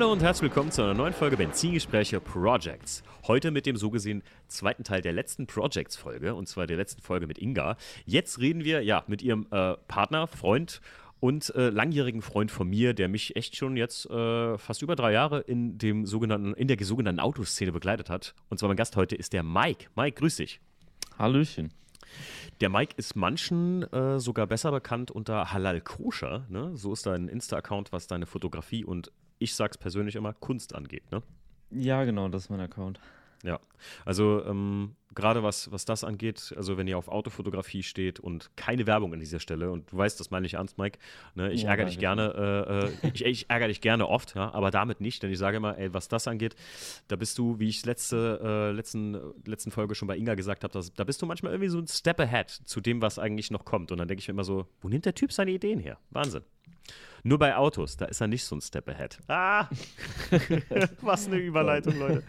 [0.00, 3.02] Hallo und herzlich willkommen zu einer neuen Folge Benzingespräche Projects.
[3.26, 7.26] Heute mit dem so gesehen zweiten Teil der letzten Projects-Folge, und zwar der letzten Folge
[7.26, 7.76] mit Inga.
[8.06, 10.80] Jetzt reden wir ja mit ihrem äh, Partner, Freund
[11.20, 15.12] und äh, langjährigen Freund von mir, der mich echt schon jetzt äh, fast über drei
[15.12, 18.34] Jahre in, dem sogenannten, in der sogenannten Autoszene begleitet hat.
[18.48, 19.88] Und zwar mein Gast heute ist der Mike.
[19.96, 20.60] Mike, grüß dich.
[21.18, 21.74] Hallöchen.
[22.62, 26.46] Der Mike ist manchen äh, sogar besser bekannt unter Halal Koscher.
[26.48, 26.74] Ne?
[26.74, 31.10] So ist dein Insta-Account, was deine Fotografie und ich sag's persönlich immer, Kunst angeht.
[31.10, 31.22] Ne?
[31.72, 33.00] Ja, genau, das ist mein Account.
[33.42, 33.58] Ja,
[34.04, 38.86] also ähm, gerade was, was das angeht, also wenn ihr auf Autofotografie steht und keine
[38.86, 40.98] Werbung an dieser Stelle, und du weißt, das meine ich ernst, Mike,
[41.34, 44.52] ne, ich ja, ärgere dich gerne, äh, äh, ich, ich, ärgere dich gerne oft, ja,
[44.52, 46.54] aber damit nicht, denn ich sage immer, ey, was das angeht,
[47.08, 50.78] da bist du, wie ich letzte, äh, letzten, letzten Folge schon bei Inga gesagt habe,
[50.94, 53.90] da bist du manchmal irgendwie so ein Step ahead zu dem, was eigentlich noch kommt.
[53.90, 55.98] Und dann denke ich mir immer so, wo nimmt der Typ seine Ideen her?
[56.10, 56.42] Wahnsinn.
[57.22, 59.18] Nur bei Autos, da ist er nicht so ein Step ahead.
[59.28, 59.68] Ah!
[61.02, 62.22] Was eine Überleitung, Leute.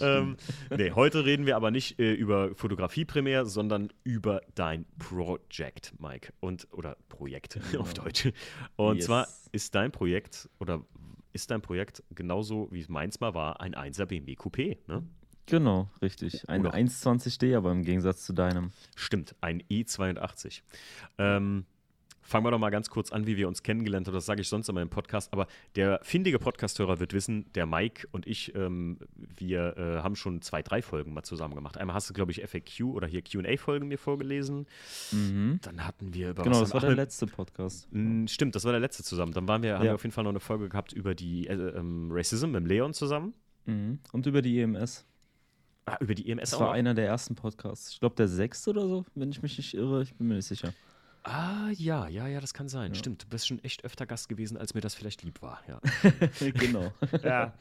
[0.00, 0.36] Ähm,
[0.74, 6.32] nee, heute reden wir aber nicht äh, über Fotografie primär, sondern über dein Project, Mike.
[6.40, 7.82] Und, oder Projekt genau.
[7.82, 8.32] auf Deutsch.
[8.76, 9.06] Und yes.
[9.06, 10.82] zwar ist dein Projekt oder
[11.32, 15.02] ist dein Projekt genauso wie es meins mal war, ein 1er BMW Coupé, ne?
[15.48, 16.48] Genau, richtig.
[16.48, 18.72] Ein 120D, aber im Gegensatz zu deinem.
[18.96, 20.62] Stimmt, ein E82.
[21.18, 21.66] Ähm,
[22.26, 24.14] Fangen wir doch mal ganz kurz an, wie wir uns kennengelernt haben.
[24.14, 25.32] Das sage ich sonst immer im Podcast.
[25.32, 25.46] Aber
[25.76, 30.60] der findige Podcasthörer wird wissen, der Mike und ich, ähm, wir äh, haben schon zwei,
[30.60, 31.78] drei Folgen mal zusammen gemacht.
[31.78, 34.66] Einmal hast du, glaube ich, FAQ oder hier QA-Folgen mir vorgelesen.
[35.12, 35.60] Mhm.
[35.62, 36.42] Dann hatten wir über.
[36.42, 37.86] Genau, das war der letzte Podcast.
[37.92, 39.32] Mh, stimmt, das war der letzte zusammen.
[39.32, 39.76] Dann waren wir, ja.
[39.76, 42.66] haben wir auf jeden Fall noch eine Folge gehabt über die äh, ähm, Racism mit
[42.66, 43.34] Leon zusammen.
[43.66, 44.00] Mhm.
[44.10, 45.04] Und über die EMS.
[45.84, 46.58] Ah, über die EMS das auch.
[46.58, 47.92] Das war einer der ersten Podcasts.
[47.92, 50.02] Ich glaube, der sechste oder so, wenn ich mich nicht irre.
[50.02, 50.72] Ich bin mir nicht sicher.
[51.28, 52.92] Ah, ja, ja, ja, das kann sein.
[52.92, 52.94] Ja.
[52.94, 55.60] Stimmt, du bist schon echt öfter Gast gewesen, als mir das vielleicht lieb war.
[55.66, 55.80] Ja.
[56.52, 56.92] genau.
[57.24, 57.52] ja.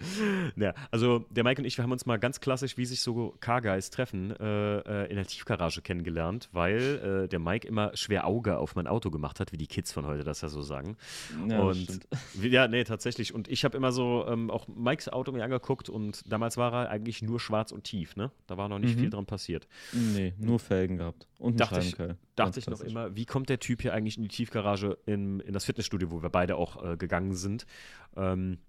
[0.56, 0.74] ja.
[0.92, 3.90] Also, der Mike und ich, wir haben uns mal ganz klassisch, wie sich so Car-Guys
[3.90, 8.76] treffen, äh, äh, in der Tiefgarage kennengelernt, weil äh, der Mike immer schwer Auge auf
[8.76, 10.96] mein Auto gemacht hat, wie die Kids von heute das ja so sagen.
[11.50, 12.08] Ja, und
[12.44, 13.34] ja, nee, tatsächlich.
[13.34, 16.90] Und ich habe immer so ähm, auch Mikes Auto mir angeguckt und damals war er
[16.92, 18.30] eigentlich nur schwarz und tief, ne?
[18.46, 19.00] Da war noch nicht mhm.
[19.00, 19.68] viel dran passiert.
[19.92, 21.28] Nee, nur Felgen gehabt.
[21.40, 21.96] Und dachte ich,
[22.36, 25.54] dachte ich noch immer, wie kommt der Typ hier eigentlich in die Tiefgarage in, in
[25.54, 27.66] das Fitnessstudio, wo wir beide auch äh, gegangen sind,
[28.16, 28.60] ähm,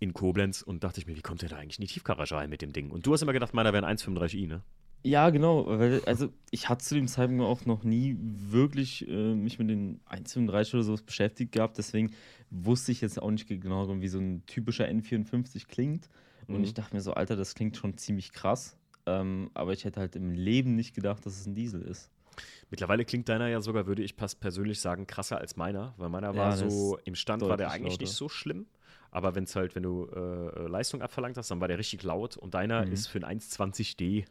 [0.00, 2.50] in Koblenz und dachte ich mir, wie kommt der da eigentlich in die Tiefgarage rein
[2.50, 2.90] mit dem Ding?
[2.90, 4.62] Und du hast immer gedacht, meiner wäre ein 1,35i, ne?
[5.04, 9.58] Ja, genau, weil, also ich hatte zu dem Zeitpunkt auch noch nie wirklich äh, mich
[9.58, 12.10] mit den 1,35 oder sowas beschäftigt gehabt, deswegen
[12.50, 16.08] wusste ich jetzt auch nicht genau, wie so ein typischer N54 klingt.
[16.48, 16.64] Und mhm.
[16.64, 18.76] ich dachte mir so, Alter, das klingt schon ziemlich krass.
[19.06, 22.10] Ähm, aber ich hätte halt im Leben nicht gedacht, dass es ein Diesel ist.
[22.70, 26.56] Mittlerweile klingt deiner ja sogar, würde ich persönlich sagen, krasser als meiner, weil meiner war
[26.56, 28.02] so, im Stand war der eigentlich lauter.
[28.02, 28.66] nicht so schlimm.
[29.10, 32.36] Aber wenn es halt, wenn du äh, Leistung abverlangt hast, dann war der richtig laut
[32.36, 32.92] und deiner mhm.
[32.92, 34.26] ist für ein 1,20D.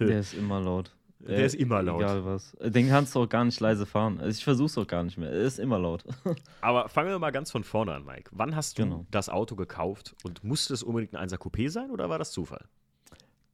[0.00, 0.96] der ist immer laut.
[1.20, 2.02] Der, der ist immer laut.
[2.02, 2.56] Egal was.
[2.60, 4.18] Den kannst du auch gar nicht leise fahren.
[4.18, 5.30] Also ich versuch's auch gar nicht mehr.
[5.30, 6.04] Er ist immer laut.
[6.60, 8.30] Aber fangen wir mal ganz von vorne an, Mike.
[8.32, 9.06] Wann hast du genau.
[9.10, 12.66] das Auto gekauft und musste es unbedingt ein 1er Coupé sein oder war das Zufall?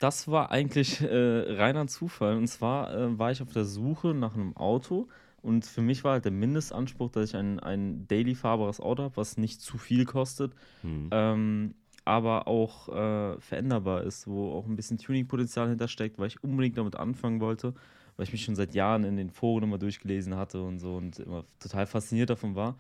[0.03, 2.37] Das war eigentlich äh, reiner Zufall.
[2.37, 5.09] Und zwar äh, war ich auf der Suche nach einem Auto.
[5.43, 9.17] Und für mich war halt der Mindestanspruch, dass ich ein, ein daily fahrbares Auto habe,
[9.17, 11.09] was nicht zu viel kostet, mhm.
[11.11, 11.75] ähm,
[12.05, 16.97] aber auch äh, veränderbar ist, wo auch ein bisschen Tuning-Potenzial hintersteckt, weil ich unbedingt damit
[16.97, 17.75] anfangen wollte,
[18.17, 21.21] weil ich mich schon seit Jahren in den Foren immer durchgelesen hatte und so und
[21.21, 22.77] immer total fasziniert davon war.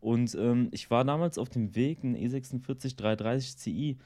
[0.00, 3.98] Und ähm, ich war damals auf dem Weg, einen E46 330 Ci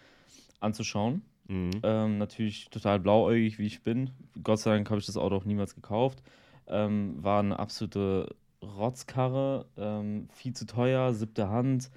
[0.60, 1.70] anzuschauen Mhm.
[1.82, 4.10] Ähm, natürlich total blauäugig, wie ich bin.
[4.42, 6.22] Gott sei Dank habe ich das Auto auch niemals gekauft.
[6.66, 11.90] Ähm, war eine absolute Rotzkarre, ähm, viel zu teuer, siebte Hand.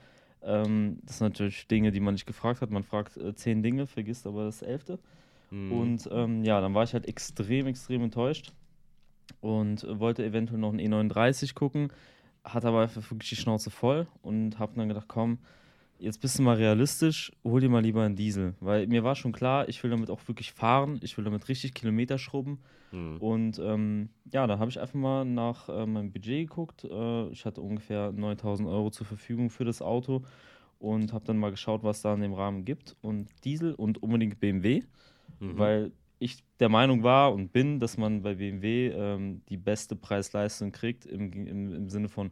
[0.43, 2.69] Ähm, das sind natürlich Dinge, die man nicht gefragt hat.
[2.69, 4.99] Man fragt äh, zehn Dinge, vergisst aber das elfte.
[5.49, 5.71] Mhm.
[5.71, 8.51] Und ähm, ja, dann war ich halt extrem, extrem enttäuscht
[9.39, 11.91] und äh, wollte eventuell noch einen E39 gucken,
[12.43, 15.39] hatte aber einfach wirklich die Schnauze voll und habe dann gedacht, komm,
[15.99, 18.55] jetzt bist du mal realistisch, hol dir mal lieber einen Diesel.
[18.59, 21.73] Weil mir war schon klar, ich will damit auch wirklich fahren, ich will damit richtig
[21.73, 22.59] Kilometer schrubben.
[22.91, 23.17] Mhm.
[23.17, 26.83] Und ähm, ja, da habe ich einfach mal nach äh, meinem Budget geguckt.
[26.83, 30.23] Äh, ich hatte ungefähr 9000 Euro zur Verfügung für das Auto
[30.79, 32.95] und habe dann mal geschaut, was da in dem Rahmen gibt.
[33.01, 34.83] Und Diesel und unbedingt BMW,
[35.39, 35.57] mhm.
[35.57, 40.71] weil ich der Meinung war und bin, dass man bei BMW ähm, die beste Preis-Leistung
[40.71, 42.31] kriegt im, im, im Sinne von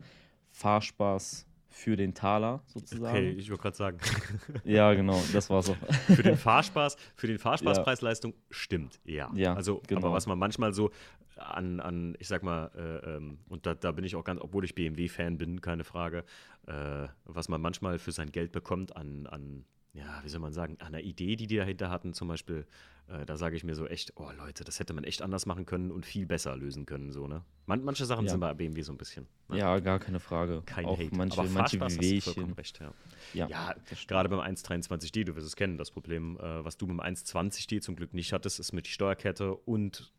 [0.51, 3.17] Fahrspaß für den Taler sozusagen.
[3.17, 3.97] Okay, ich wollte gerade sagen.
[4.63, 5.75] ja, genau, das war's auch.
[6.07, 9.29] für den Fahrspaß, für den Fahrspaz Preisleistung stimmt, ja.
[9.35, 9.99] Ja, also, genau.
[9.99, 10.91] aber was man manchmal so
[11.35, 14.63] an, an ich sag mal, äh, ähm, und da, da bin ich auch ganz, obwohl
[14.63, 16.23] ich BMW-Fan bin, keine Frage,
[16.65, 20.77] äh, was man manchmal für sein Geld bekommt an, an ja, wie soll man sagen,
[20.79, 22.67] an einer Idee, die die dahinter hatten, zum Beispiel,
[23.07, 25.65] äh, da sage ich mir so echt, oh Leute, das hätte man echt anders machen
[25.65, 27.43] können und viel besser lösen können, so, ne?
[27.65, 28.31] Man, manche Sachen Ja.
[28.31, 29.25] sind bei BMW so ein bisschen.
[29.47, 29.57] Ne?
[29.57, 30.61] Ja, gar keine Frage.
[30.65, 31.15] Kein auch Hate.
[31.15, 32.53] manche, aber manche Wehwehchen.
[32.53, 32.93] recht, ja.
[33.33, 33.75] Ja, Ja,
[34.07, 37.95] gerade beim 123D, du wirst es kennen, das Problem, äh, was du beim 120D zum
[37.95, 40.11] Glück nicht hattest, ist mit Steuerkette und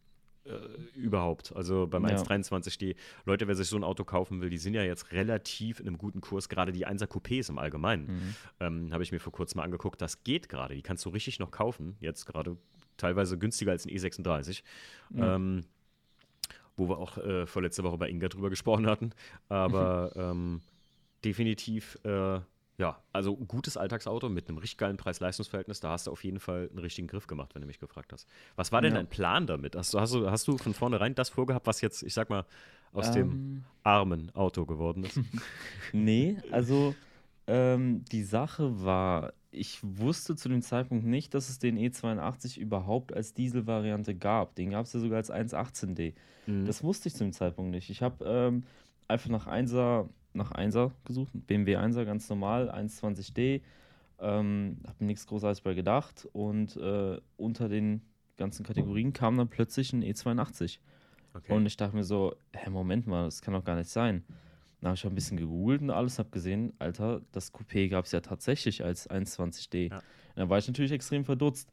[0.94, 1.54] überhaupt.
[1.54, 2.16] Also beim Ja.
[2.16, 5.86] 123D, Leute, wer sich so ein Auto kaufen will, die sind ja jetzt relativ in
[5.86, 8.06] einem guten Kurs, gerade die 1er Coupés im Allgemeinen.
[8.06, 8.34] Mhm.
[8.60, 11.38] Ähm, Habe ich mir vor kurzem mal angeguckt, das geht gerade, die kannst du richtig
[11.38, 12.56] noch kaufen, jetzt gerade
[12.96, 14.62] teilweise günstiger als ein E36.
[15.14, 15.36] Ja.
[15.36, 15.64] Ähm,
[16.76, 19.10] wo wir auch äh, vorletzte Woche bei Inga drüber gesprochen hatten.
[19.48, 20.60] Aber ähm,
[21.24, 22.40] definitiv, äh,
[22.78, 26.68] ja, also gutes Alltagsauto mit einem richtig geilen Preis-Leistungs-Verhältnis, da hast du auf jeden Fall
[26.70, 28.28] einen richtigen Griff gemacht, wenn du mich gefragt hast.
[28.56, 28.98] Was war denn Ja.
[28.98, 29.76] dein Plan damit?
[29.76, 32.44] Hast du, hast, du, hast du von vornherein das vorgehabt, was jetzt, ich sag mal,
[32.92, 35.18] aus dem Ähm, armen Auto geworden ist?
[35.92, 36.94] Nee, also
[37.46, 43.14] ähm, die Sache war, ich wusste zu dem Zeitpunkt nicht, dass es den E82 überhaupt
[43.14, 44.54] als Dieselvariante gab.
[44.56, 46.14] Den gab es ja sogar als 1.18D.
[46.46, 46.66] Mhm.
[46.66, 47.88] Das wusste ich zu dem Zeitpunkt nicht.
[47.88, 48.64] Ich habe ähm,
[49.08, 53.62] einfach nach 1er, nach 1er gesucht, BMW 1er, ganz normal, 120D.
[54.18, 58.00] Ähm, habe mir nichts großartig bei gedacht und äh, unter den
[58.36, 60.78] ganzen Kategorien kam dann plötzlich ein E82.
[61.34, 61.52] Okay.
[61.52, 64.24] Und ich dachte mir so, hä, Moment mal, das kann doch gar nicht sein.
[64.80, 68.12] Dann habe ich ein bisschen gegoogelt und alles, habe gesehen, Alter, das Coupé gab es
[68.12, 69.90] ja tatsächlich als 120D.
[69.90, 70.02] Ja.
[70.34, 71.70] Da war ich natürlich extrem verdutzt.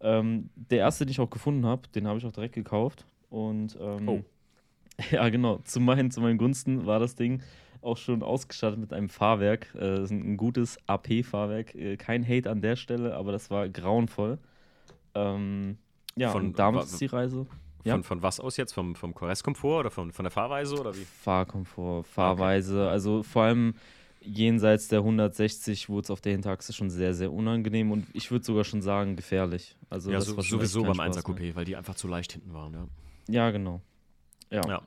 [0.00, 3.06] Ähm, der erste, den ich auch gefunden habe, den habe ich auch direkt gekauft.
[3.30, 4.24] Und ähm, Oh.
[5.10, 7.42] ja, genau, zu meinen, zu meinen Gunsten war das Ding
[7.84, 9.74] auch schon ausgestattet mit einem Fahrwerk.
[9.74, 11.74] Äh, das ist ein, gutes AP-Fahrwerk.
[11.74, 14.38] Äh, kein Hate an der Stelle, aber das war grauenvoll.
[15.14, 15.78] Ähm,
[16.16, 17.46] ja, Von- und damit wa- ist die Reise.
[17.84, 17.94] ja.
[17.94, 18.72] Von, von was aus jetzt?
[18.72, 21.04] Vom, vom Korrestkomfort oder von, von der Fahrweise oder wie?
[21.04, 23.74] Fahrkomfort, Fahrweise, also vor allem
[24.20, 28.44] jenseits der 160 wurde es auf der Hinterachse schon sehr, sehr unangenehm und ich würde
[28.44, 29.76] sogar schon sagen gefährlich.
[29.90, 31.36] Also ja, so, sowieso beim kein 1er Spaß mehr.
[31.52, 32.86] Coupé, weil die einfach zu leicht hinten waren, ja.
[33.28, 33.80] Ja, genau.
[34.50, 34.66] Ja.
[34.66, 34.82] Ja.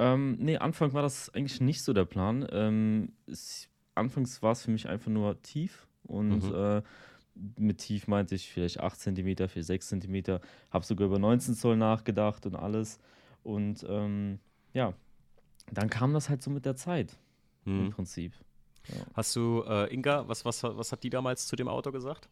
[0.00, 2.46] Ähm, nee, Anfang war das eigentlich nicht so der Plan.
[2.50, 6.54] Ähm, es, anfangs war es für mich einfach nur tief und Mhm.
[6.54, 6.82] äh,
[7.58, 10.40] mit tief meinte ich vielleicht 8 cm, vielleicht 6 cm.
[10.70, 12.98] Habe sogar über 19 Zoll nachgedacht und alles.
[13.42, 14.40] Und ähm,
[14.74, 14.94] ja,
[15.72, 17.18] dann kam das halt so mit der Zeit
[17.66, 17.90] im Mhm.
[17.90, 18.32] Prinzip.
[19.14, 22.28] Hast du, äh, Inga, was, was, was hat die damals zu dem Auto gesagt?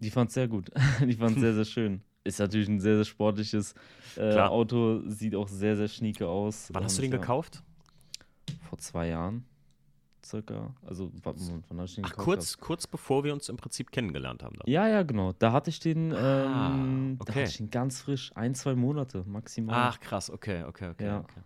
[0.00, 0.70] Die fand es sehr gut.
[1.00, 2.02] Die fand es sehr, sehr schön.
[2.26, 3.74] Ist natürlich ein sehr, sehr sportliches
[4.16, 4.38] äh.
[4.38, 6.68] Auto, sieht auch sehr, sehr schnieke aus.
[6.72, 7.62] Wann hast du den ja, gekauft?
[8.68, 9.44] Vor zwei Jahren
[10.24, 10.74] circa.
[10.84, 12.24] Also, wann, wann ich den Ach, gekauft?
[12.24, 14.56] kurz, kurz bevor wir uns im Prinzip kennengelernt haben.
[14.58, 14.68] Dann.
[14.70, 15.32] Ja, ja, genau.
[15.38, 17.40] Da hatte ich den, Ah, ähm, da okay.
[17.42, 19.90] hatte ich den ganz frisch, ein, zwei Monate maximal.
[19.92, 21.06] Ach, krass, okay, okay, okay.
[21.06, 21.18] Ja.
[21.20, 21.40] okay.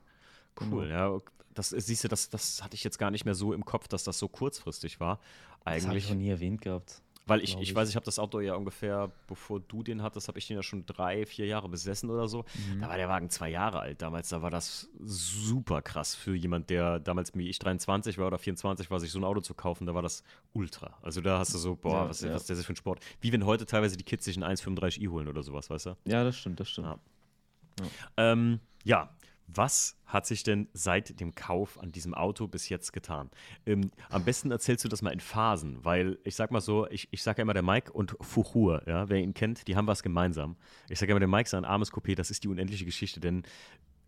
[0.71, 1.11] Cool, ja.
[1.11, 3.87] ok- Das, siehst du, das, das hatte ich jetzt gar nicht mehr so im Kopf,
[3.89, 5.19] dass das so kurzfristig war.
[5.65, 6.09] das habe ich Eigentlich.
[6.09, 7.03] noch nie erwähnt gehabt.
[7.31, 10.39] Weil ich, ich weiß, ich habe das Auto ja ungefähr, bevor du den hattest, habe
[10.39, 12.45] ich den ja schon drei, vier Jahre besessen oder so.
[12.69, 12.81] Mhm.
[12.81, 14.29] Da war der Wagen zwei Jahre alt damals.
[14.29, 18.91] Da war das super krass für jemand, der damals wie ich 23 war oder 24
[18.91, 19.87] war, sich so ein Auto zu kaufen.
[19.87, 20.99] Da war das ultra.
[21.03, 22.33] Also da hast du so, boah, Ja, was, ja.
[22.35, 23.01] was ist das für ein Sport?
[23.21, 25.97] Wie wenn heute teilweise die Kids sich einen 1,35i holen oder sowas, weißt du?
[26.07, 26.89] Ja, das stimmt, das stimmt.
[26.89, 27.87] Ja.
[28.17, 29.11] Ähm, ja,
[29.55, 33.31] was hat sich denn seit dem Kauf an diesem Auto bis jetzt getan?
[33.67, 37.09] Ähm, am besten erzählst du das mal in Phasen, weil ich sag mal so, ich,
[37.11, 40.03] ich sag ja immer, der Mike und Fuchur, ja, wer ihn kennt, die haben was
[40.03, 40.57] gemeinsam.
[40.89, 43.43] Ich sag ja immer, der Mike sein armes Coupé, das ist die unendliche Geschichte, denn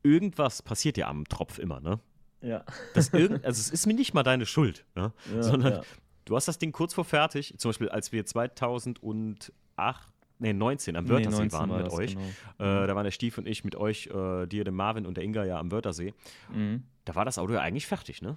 [0.03, 2.01] irgendwas passiert ja am Tropf immer, ne?
[2.41, 2.65] Ja.
[2.95, 5.13] Das irgend, also es ist mir nicht mal deine Schuld, ne?
[5.33, 5.83] Ja, sondern ja.
[6.25, 11.05] du hast das Ding kurz vor fertig, zum Beispiel als wir 2008, nee 19 am
[11.05, 12.29] Nee, Wörthersee 19 waren war mit das, euch, genau.
[12.59, 15.25] äh, da waren der Stief und ich mit euch, äh, dir, dem Marvin und der
[15.25, 16.15] Inga ja am Wörthersee,
[16.53, 16.83] Mhm.
[17.05, 18.37] da war das Auto ja eigentlich fertig, ne?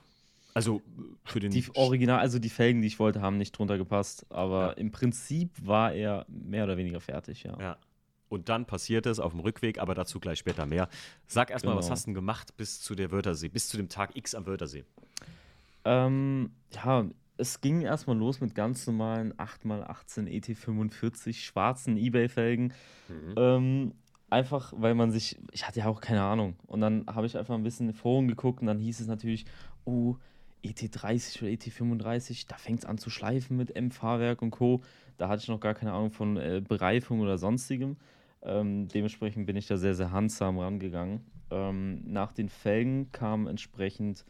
[0.54, 0.82] Also
[1.26, 4.68] für den Die Original, also die Felgen, die ich wollte, haben nicht drunter gepasst, aber
[4.68, 4.72] Ja.
[4.74, 7.60] im Prinzip war er mehr oder weniger fertig, ja.
[7.60, 7.78] Ja.
[8.30, 10.90] Und dann passiert es auf dem Rückweg, aber dazu gleich später mehr.
[11.28, 11.92] Sag erstmal, was Genau.
[11.94, 14.84] hast du denn gemacht bis zu der Wörthersee, bis zu dem Tag X am Wörthersee?
[15.84, 17.06] Ähm, ja,
[17.38, 22.74] es ging erstmal los mit ganz normalen 8x18 ET45 schwarzen Ebay-Felgen.
[23.38, 23.94] Ähm,
[24.30, 26.56] einfach, weil man sich, ich hatte ja auch keine Ahnung.
[26.68, 29.46] Und dann habe ich einfach ein bisschen in Foren geguckt und dann hieß es natürlich,
[29.86, 30.16] oh,
[30.64, 34.82] ET30 oder ET35, da fängt es an zu schleifen mit M-Fahrwerk und Co.
[35.18, 37.98] Da hatte ich noch gar keine Ahnung von äh, Bereifung oder sonstigem.
[38.42, 41.22] Ähm, dementsprechend bin ich da sehr, sehr handsam rangegangen.
[41.52, 44.26] Ähm, nach den Felgen kam entsprechend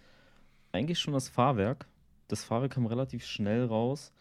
[0.71, 1.87] eigentlich schon das Fahrwerk.
[2.27, 4.11] Das Fahrwerk kam relativ schnell raus.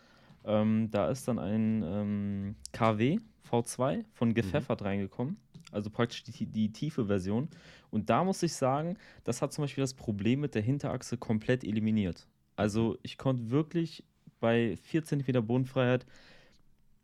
[0.45, 3.19] Ähm, da ist dann ein ähm, KW
[3.51, 4.35] V2 von.
[4.35, 4.87] Gepfeffert mhm.
[4.87, 5.37] reingekommen.
[5.73, 7.49] Also praktisch die, die tiefe Version.
[7.91, 11.65] Und da muss ich sagen, das hat zum Beispiel das Problem mit der Hinterachse komplett
[11.65, 12.27] eliminiert.
[12.57, 14.05] Also ich konnte wirklich
[14.41, 16.07] bei 4 cm Bodenfreiheit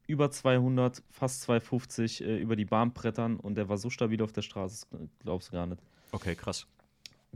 [0.07, 4.33] über 200, fast 250 äh, über die Bahn brettern und der war so stabil auf
[4.33, 4.87] der Straße,
[5.21, 5.81] glaubst du gar nicht.
[6.13, 6.67] Okay, krass.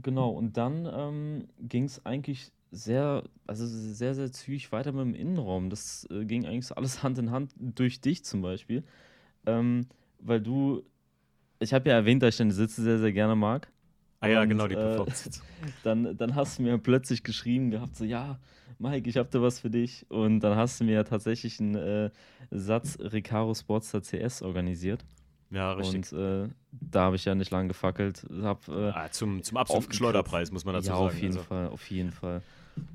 [0.01, 5.15] Genau, und dann ähm, ging es eigentlich sehr, also sehr, sehr zügig weiter mit dem
[5.15, 5.69] Innenraum.
[5.69, 8.83] Das äh, ging eigentlich alles Hand in Hand durch dich zum Beispiel.
[9.45, 9.87] Ähm,
[10.19, 10.83] weil du,
[11.59, 13.71] ich habe ja erwähnt, dass ich deine Sitze sehr, sehr gerne mag.
[14.19, 15.05] Ah ja, und, genau, die äh,
[15.83, 18.39] dann, dann hast du mir plötzlich geschrieben gehabt, so, ja,
[18.79, 20.05] Mike, ich habe da was für dich.
[20.09, 22.09] Und dann hast du mir tatsächlich einen äh,
[22.51, 25.05] Satz Recaro Sportster CS organisiert.
[25.51, 26.11] Ja, richtig.
[26.11, 28.25] Und äh, da habe ich ja nicht lange gefackelt.
[28.41, 31.07] Hab, äh, ah, zum, zum absoluten Schleuderpreis, muss man dazu ja, sagen.
[31.07, 31.43] auf jeden also.
[31.43, 32.41] Fall, auf jeden Fall.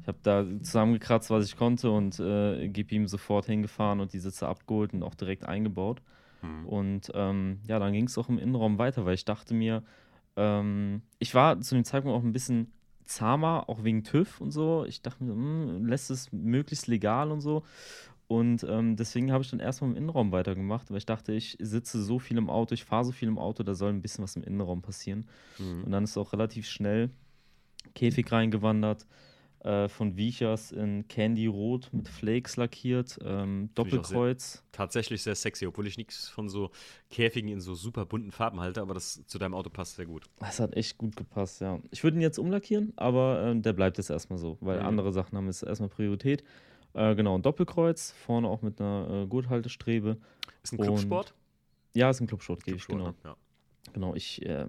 [0.03, 4.19] Ich habe da zusammengekratzt, was ich konnte und äh, gebe ihm sofort hingefahren und die
[4.19, 6.03] Sitze abgeholt und auch direkt eingebaut.
[6.41, 6.67] Hm.
[6.67, 9.83] Und ähm, ja, dann ging es auch im Innenraum weiter, weil ich dachte mir,
[10.37, 12.73] ähm, ich war zu dem Zeitpunkt auch ein bisschen
[13.05, 14.85] zahmer, auch wegen TÜV und so.
[14.87, 17.65] Ich dachte mir, mh, hm, lässt es möglichst legal und so.
[18.29, 22.01] Und ähm, deswegen habe ich dann erstmal im Innenraum weitergemacht, weil ich dachte, ich sitze
[22.01, 24.37] so viel im Auto, ich fahre so viel im Auto, da soll ein bisschen was
[24.37, 25.27] im Innenraum passieren.
[25.59, 25.83] Mhm.
[25.83, 27.11] Und dann ist auch relativ schnell
[27.95, 29.07] Käfig reingewandert,
[29.65, 34.53] äh, von Viechers in Candy Rot mit Flakes lackiert, ähm, Doppelkreuz.
[34.53, 36.71] Sehr, tatsächlich sehr sexy, obwohl ich nichts von so
[37.11, 40.25] Käfigen in so super bunten Farben halte, aber das zu deinem Auto passt sehr gut.
[40.39, 41.79] Das hat echt gut gepasst, ja.
[41.91, 44.87] Ich würde ihn jetzt umlackieren, aber äh, der bleibt jetzt erstmal so, weil mhm.
[44.87, 46.43] andere Sachen haben jetzt erstmal Priorität.
[46.95, 50.17] Äh, genau, ein Doppelkreuz, vorne auch mit einer äh, Gurthaltestrebe.
[50.63, 51.35] Ist ein Clubsport?
[51.95, 53.15] ja, ist ein Clubsport, gebe ich, genau.
[53.25, 53.37] Ja.
[53.93, 54.67] Genau, ich, äh,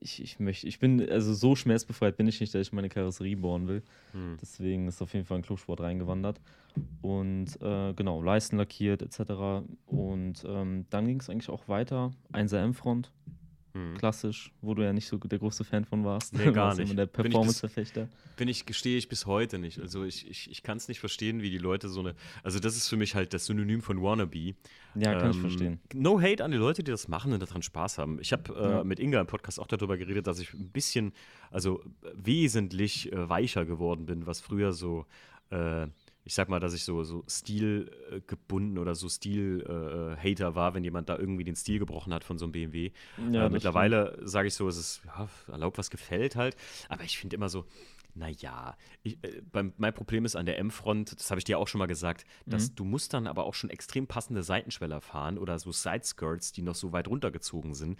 [0.00, 3.36] ich, ich möchte, ich bin, also so schmerzbefreit bin ich nicht, dass ich meine Karosserie
[3.36, 3.82] bohren will.
[4.12, 4.38] Hm.
[4.40, 6.40] Deswegen ist auf jeden Fall ein Clubsport reingewandert.
[7.02, 9.64] Und äh, genau, Leisten lackiert etc.
[9.86, 12.12] Und ähm, dann ging es eigentlich auch weiter.
[12.32, 13.12] 1er M-Front,
[13.72, 13.96] Mhm.
[13.98, 16.34] Klassisch, wo du ja nicht so der große Fan von warst.
[16.34, 16.96] Nee, gar nicht.
[16.96, 18.08] der Performance-Verfechter.
[18.36, 19.78] Bin ich, gestehe ich bis heute nicht.
[19.80, 22.14] Also ich, ich, ich kann es nicht verstehen, wie die Leute so eine.
[22.42, 24.54] Also das ist für mich halt das Synonym von Wannabe.
[24.94, 25.80] Ja, kann ähm, ich verstehen.
[25.94, 28.18] No hate an die Leute, die das machen und daran Spaß haben.
[28.20, 28.84] Ich habe äh, ja.
[28.84, 31.12] mit Inga im Podcast auch darüber geredet, dass ich ein bisschen,
[31.50, 31.82] also
[32.14, 35.06] wesentlich äh, weicher geworden bin, was früher so.
[35.50, 35.88] Äh,
[36.30, 41.08] ich sag mal, dass ich so, so stilgebunden oder so Stil-Hater äh, war, wenn jemand
[41.08, 42.92] da irgendwie den Stil gebrochen hat von so einem BMW.
[43.32, 46.54] Ja, äh, mittlerweile sage ich so, es ist ja, erlaubt, was gefällt halt.
[46.88, 47.64] Aber ich finde immer so,
[48.14, 51.78] naja, ich, äh, mein Problem ist an der M-Front, das habe ich dir auch schon
[51.78, 52.74] mal gesagt, dass mhm.
[52.76, 56.74] du musst dann aber auch schon extrem passende Seitenschweller fahren oder so Side-Skirts, die noch
[56.74, 57.98] so weit runtergezogen sind.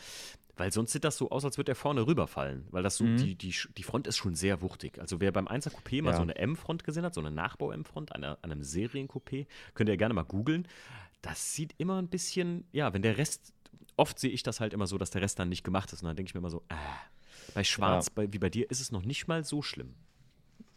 [0.56, 2.66] Weil sonst sieht das so aus, als würde er vorne rüberfallen.
[2.70, 3.16] Weil das so, mhm.
[3.16, 4.98] die, die, die Front ist schon sehr wuchtig.
[4.98, 8.24] Also wer beim 1er Coupé mal so eine M-Front gesehen hat, so eine Nachbau-M-Front an,
[8.24, 10.68] einem Serien-Coupé, könnt ihr gerne mal googeln.
[11.22, 13.54] Das sieht immer ein bisschen, ja, wenn der Rest,
[13.96, 16.02] oft sehe ich das halt immer so, dass der Rest dann nicht gemacht ist.
[16.02, 16.74] Und dann denke ich mir immer so, äh,
[17.54, 18.12] bei Schwarz, ja.
[18.14, 19.94] bei, wie bei dir, ist es noch nicht mal so schlimm.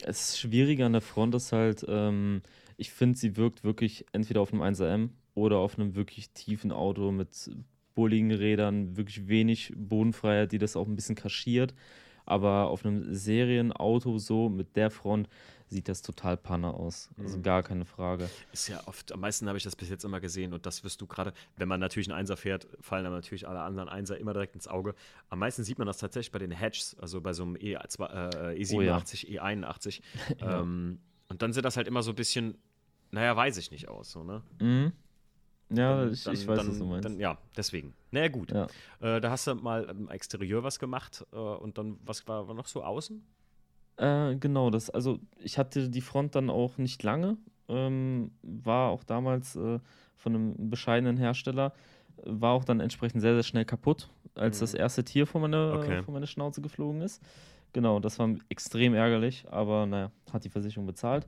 [0.03, 2.41] Es ist schwieriger an der Front, ist halt, ähm,
[2.77, 6.71] ich finde, sie wirkt wirklich entweder auf einem 1er M oder auf einem wirklich tiefen
[6.71, 7.49] Auto mit
[7.95, 11.73] bulligen Rädern, wirklich wenig Bodenfreiheit, die das auch ein bisschen kaschiert.
[12.25, 15.27] Aber auf einem Serienauto so mit der Front
[15.73, 17.09] sieht das total Panne aus.
[17.17, 17.43] Also mhm.
[17.43, 18.29] gar keine Frage.
[18.51, 21.01] Ist ja oft, am meisten habe ich das bis jetzt immer gesehen und das wirst
[21.01, 24.33] du gerade, wenn man natürlich einen Einser fährt, fallen dann natürlich alle anderen Einser immer
[24.33, 24.95] direkt ins Auge.
[25.29, 27.77] Am meisten sieht man das tatsächlich bei den Hedges, also bei so einem E, äh,
[27.77, 29.43] E87, oh ja.
[29.43, 30.01] E81.
[30.39, 30.61] ja.
[30.61, 32.57] ähm, und dann sieht das halt immer so ein bisschen,
[33.11, 34.41] naja, weiß ich nicht aus, so, ne?
[34.59, 34.93] Mhm.
[35.69, 37.05] Ja, dann, ich, ich, weiß, dann, was du meinst.
[37.05, 37.93] Dann, ja, deswegen.
[38.11, 38.51] Naja, gut.
[38.51, 38.67] Ja.
[38.99, 42.53] Äh, da hast du mal im Exterieur was gemacht äh, und dann, was war, war
[42.53, 43.25] noch so außen?
[43.97, 47.37] Äh, genau, das, also ich hatte die Front dann auch nicht lange,
[47.69, 49.79] ähm, war auch damals äh,
[50.17, 51.73] von einem bescheidenen Hersteller,
[52.25, 54.61] war auch dann entsprechend sehr, sehr schnell kaputt, als mhm.
[54.61, 56.03] das erste Tier vor meine, okay.
[56.03, 57.21] vor meine Schnauze geflogen ist.
[57.73, 61.27] Genau, das war extrem ärgerlich, aber naja, hat die Versicherung bezahlt.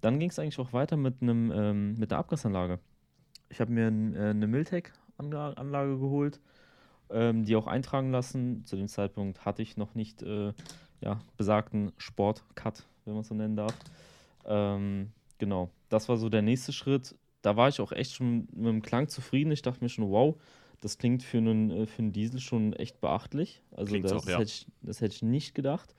[0.00, 2.78] Dann ging es eigentlich auch weiter mit einem ähm, mit der Abgasanlage.
[3.50, 6.40] Ich habe mir äh, eine Miltec-Anlage geholt,
[7.10, 8.64] ähm, die auch eintragen lassen.
[8.64, 10.52] Zu dem Zeitpunkt hatte ich noch nicht äh,
[11.00, 13.74] ja, besagten Sport-Cut, wenn man es so nennen darf.
[14.44, 17.14] Ähm, genau, das war so der nächste Schritt.
[17.42, 19.50] Da war ich auch echt schon mit dem Klang zufrieden.
[19.52, 20.36] Ich dachte mir schon, wow,
[20.80, 23.62] das klingt für einen, äh, für einen Diesel schon echt beachtlich.
[23.72, 24.38] Also das, auch, ja.
[24.38, 25.94] hätte ich, das hätte ich nicht gedacht.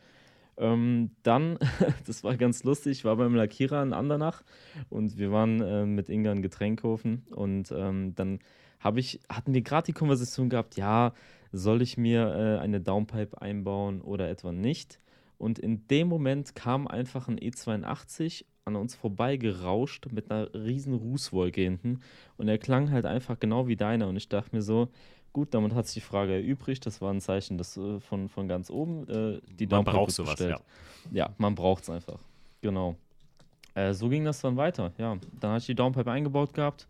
[0.58, 1.58] Ähm, dann,
[2.06, 4.44] das war ganz lustig, ich war beim Lackierer in Andernach
[4.90, 8.40] und wir waren äh, mit Inga in Getränkhofen und ähm, dann
[9.00, 11.14] ich, hatten wir gerade die Konversation gehabt, ja,
[11.52, 15.00] soll ich mir äh, eine Downpipe einbauen oder etwa nicht?
[15.38, 21.62] Und in dem Moment kam einfach ein E82 an uns vorbeigerauscht mit einer riesen Rußwolke
[21.62, 22.02] hinten
[22.38, 24.90] und er klang halt einfach genau wie deiner und ich dachte mir so,
[25.34, 28.48] gut, damit hat sich die Frage erübrigt, das war ein Zeichen das, äh, von, von
[28.48, 29.08] ganz oben.
[29.08, 30.60] Äh, die man braucht sowas, ja.
[31.12, 32.20] Ja, man braucht es einfach,
[32.62, 32.96] genau.
[33.74, 35.18] Äh, so ging das dann weiter, ja.
[35.40, 36.88] Dann hatte ich die Downpipe eingebaut gehabt,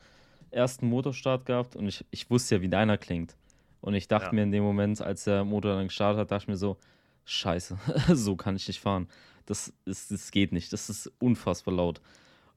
[0.51, 3.36] ersten Motorstart gehabt und ich, ich wusste ja, wie deiner klingt.
[3.81, 4.34] Und ich dachte ja.
[4.34, 6.77] mir in dem Moment, als der Motor dann gestartet hat, dachte ich mir so,
[7.25, 7.77] scheiße,
[8.13, 9.08] so kann ich nicht fahren.
[9.46, 12.01] Das, ist, das geht nicht, das ist unfassbar laut.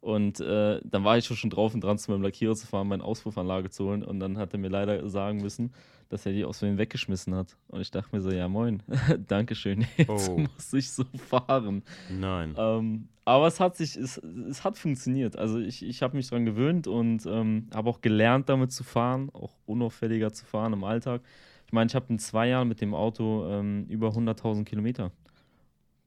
[0.05, 3.03] Und äh, dann war ich schon drauf und dran, zu meinem Lackierer zu fahren, meine
[3.03, 4.03] Auspuffanlage zu holen.
[4.03, 5.73] Und dann hat er mir leider sagen müssen,
[6.11, 7.57] dass er die aus Versehen weggeschmissen hat.
[7.69, 8.83] Und ich dachte mir so, ja moin,
[9.29, 10.41] Dankeschön, jetzt oh.
[10.41, 11.83] muss ich so fahren.
[12.11, 12.55] Nein.
[12.59, 15.39] Ähm, aber es hat sich, es, es hat funktioniert.
[15.39, 19.31] Also ich, ich habe mich daran gewöhnt und ähm, habe auch gelernt, damit zu fahren,
[19.33, 21.23] auch unauffälliger zu fahren im Alltag.
[21.67, 25.13] Ich meine, ich habe in zwei Jahren mit dem Auto ähm, über 100.000 Kilometer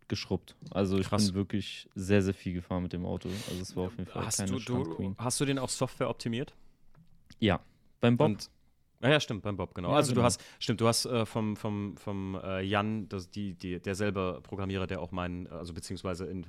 [0.07, 0.55] geschrubbt.
[0.71, 1.27] Also ich Krass.
[1.27, 3.29] bin wirklich sehr, sehr viel gefahren mit dem Auto.
[3.49, 6.09] Also es war auf jeden Fall hast keine du, du Hast du den auch Software
[6.09, 6.53] optimiert?
[7.39, 7.59] Ja,
[7.99, 8.27] beim Bob.
[8.27, 8.49] Und,
[9.01, 9.91] ja, ja, stimmt, beim Bob, genau.
[9.91, 10.21] Ja, also genau.
[10.21, 14.39] du hast, stimmt, du hast äh, vom, vom, vom äh, Jan, das, die, die, derselbe
[14.41, 16.43] Programmierer, der auch meinen, also beziehungsweise in,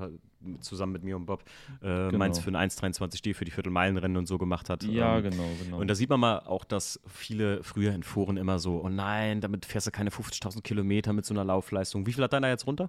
[0.61, 1.45] zusammen mit mir und Bob,
[1.83, 2.17] äh, genau.
[2.17, 4.83] meins für ein 1,23D für die Viertelmeilenrennen und so gemacht hat.
[4.85, 5.79] Ja, ähm, genau, genau.
[5.79, 9.43] Und da sieht man mal auch, dass viele früher in Foren immer so, oh nein,
[9.43, 12.07] damit fährst du keine 50.000 Kilometer mit so einer Laufleistung.
[12.07, 12.89] Wie viel hat deiner jetzt runter?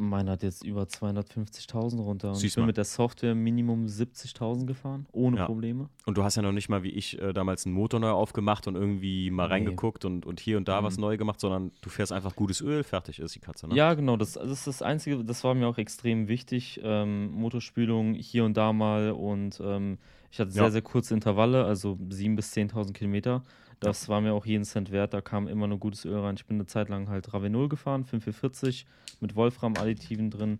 [0.00, 2.30] Meiner hat jetzt über 250.000 runter.
[2.32, 5.46] Und ich bin mit der Software Minimum 70.000 gefahren, ohne ja.
[5.46, 5.88] Probleme.
[6.06, 8.66] Und du hast ja noch nicht mal wie ich äh, damals einen Motor neu aufgemacht
[8.66, 9.54] und irgendwie mal nee.
[9.54, 10.86] reingeguckt und, und hier und da mhm.
[10.86, 13.68] was neu gemacht, sondern du fährst einfach gutes Öl, fertig ist die Katze.
[13.68, 13.74] Ne?
[13.74, 14.16] Ja, genau.
[14.16, 16.80] Das, das ist das Einzige, das war mir auch extrem wichtig.
[16.82, 19.98] Ähm, Motorspülung hier und da mal und ähm,
[20.32, 20.70] ich hatte sehr, ja.
[20.70, 23.42] sehr kurze Intervalle, also 7.000 bis 10.000 Kilometer.
[23.80, 25.14] Das war mir auch jeden Cent wert.
[25.14, 26.34] Da kam immer nur gutes Öl rein.
[26.36, 28.86] Ich bin eine Zeit lang halt Ravenol gefahren, 540
[29.20, 30.58] mit Wolfram-Additiven drin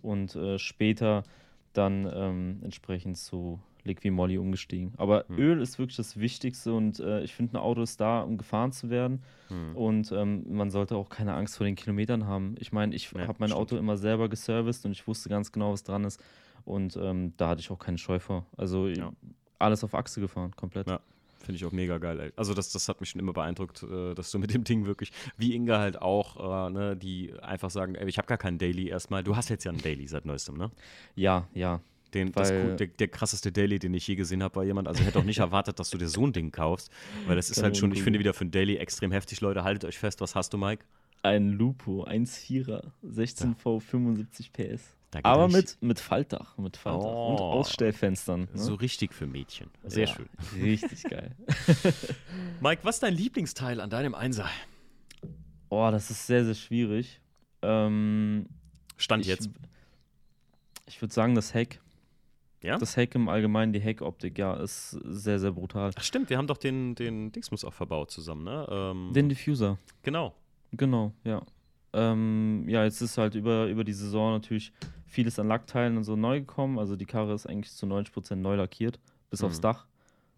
[0.00, 1.24] und äh, später
[1.74, 4.92] dann ähm, entsprechend zu Liqui-Moly umgestiegen.
[4.96, 5.38] Aber hm.
[5.38, 8.72] Öl ist wirklich das Wichtigste und äh, ich finde, ein Auto ist da, um gefahren
[8.72, 9.22] zu werden.
[9.48, 9.76] Hm.
[9.76, 12.54] Und ähm, man sollte auch keine Angst vor den Kilometern haben.
[12.58, 13.60] Ich meine, ich ja, habe mein stimmt.
[13.60, 16.22] Auto immer selber geserviced und ich wusste ganz genau, was dran ist.
[16.64, 18.46] Und ähm, da hatte ich auch keine Scheu vor.
[18.56, 19.12] Also ja.
[19.58, 20.86] alles auf Achse gefahren, komplett.
[20.88, 21.00] Ja.
[21.42, 22.32] Finde ich auch mega geil.
[22.36, 25.10] Also das, das hat mich schon immer beeindruckt, äh, dass du mit dem Ding wirklich,
[25.36, 28.88] wie Inga halt auch, äh, ne, die einfach sagen, ey, ich habe gar keinen Daily
[28.88, 29.24] erstmal.
[29.24, 30.70] Du hast jetzt ja einen Daily seit neuestem, ne?
[31.16, 31.80] Ja, ja.
[32.14, 34.86] Den, das, der, der, krasseste Daily, den ich je gesehen habe bei jemand.
[34.86, 36.90] Also ich hätte auch nicht erwartet, dass du dir so ein Ding kaufst,
[37.26, 39.40] weil das ist halt schon, ich finde wieder für ein Daily extrem heftig.
[39.40, 40.84] Leute, haltet euch fest, was hast du, Mike?
[41.22, 44.96] Ein Lupo, 1,4er, 16V, 75 PS.
[45.22, 48.40] Aber mit, mit Faltdach, mit Faltdach oh, und Ausstellfenstern.
[48.40, 48.48] Ne?
[48.54, 49.68] So richtig für Mädchen.
[49.84, 50.28] Sehr ja, schön.
[50.60, 51.36] Richtig geil.
[52.60, 54.48] Mike, was ist dein Lieblingsteil an deinem Einser?
[55.68, 57.20] Oh, das ist sehr, sehr schwierig.
[57.60, 58.46] Ähm,
[58.96, 59.50] Stand ich, jetzt.
[60.86, 61.80] Ich würde sagen, das Heck.
[62.62, 62.78] Ja?
[62.78, 65.90] Das Heck im Allgemeinen, die Heckoptik, ja, ist sehr, sehr brutal.
[65.96, 68.66] Ach, stimmt, wir haben doch den, den Dingsmus auch verbaut zusammen, ne?
[68.70, 69.78] Ähm, den Diffuser.
[70.02, 70.34] Genau.
[70.72, 71.42] Genau, ja.
[71.92, 74.72] Ähm, ja, jetzt ist halt über, über die Saison natürlich
[75.12, 76.78] vieles an Lackteilen und so neu gekommen.
[76.78, 78.98] Also die Karre ist eigentlich zu 90% neu lackiert,
[79.30, 79.46] bis mhm.
[79.46, 79.86] aufs Dach.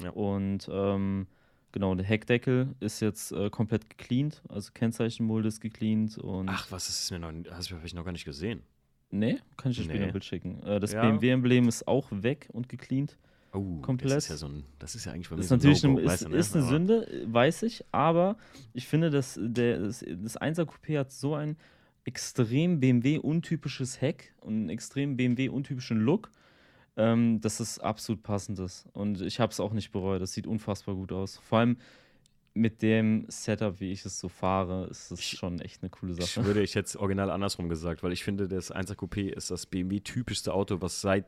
[0.03, 0.11] Ja.
[0.11, 1.29] Und ähm,
[1.73, 6.19] genau, der Heckdeckel ist jetzt äh, komplett gecleant, also Kennzeichenmulde ist gecleant.
[6.19, 8.63] Und Ach, was ist mir noch, das habe ich noch gar nicht gesehen.
[9.11, 10.61] Nee, kann ich dir später ein Bild schicken.
[10.65, 11.03] Äh, das ja.
[11.03, 13.17] BMW-Emblem ist auch weg und gecleant.
[13.53, 14.11] Oh, komplett.
[14.11, 15.99] Das ist ja so ein, das ist ja eigentlich bei mir ist so natürlich ein,
[15.99, 16.37] ist, ne?
[16.37, 18.37] ist eine Sünde, weiß ich, aber
[18.73, 21.57] ich finde, dass der, das, das 1er Coupé hat so ein
[22.05, 26.31] extrem BMW-untypisches Heck und einen extrem BMW-untypischen Look,
[26.97, 28.87] ähm, dass es absolut passend ist.
[28.93, 30.21] Und ich habe es auch nicht bereut.
[30.21, 31.39] Das sieht unfassbar gut aus.
[31.39, 31.77] Vor allem
[32.55, 36.41] mit dem Setup, wie ich es so fahre, ist das schon echt eine coole Sache.
[36.41, 39.67] Ich würde ich jetzt original andersrum gesagt, weil ich finde, das 1er Coupé ist das
[39.67, 41.27] BMW-typischste Auto, was seit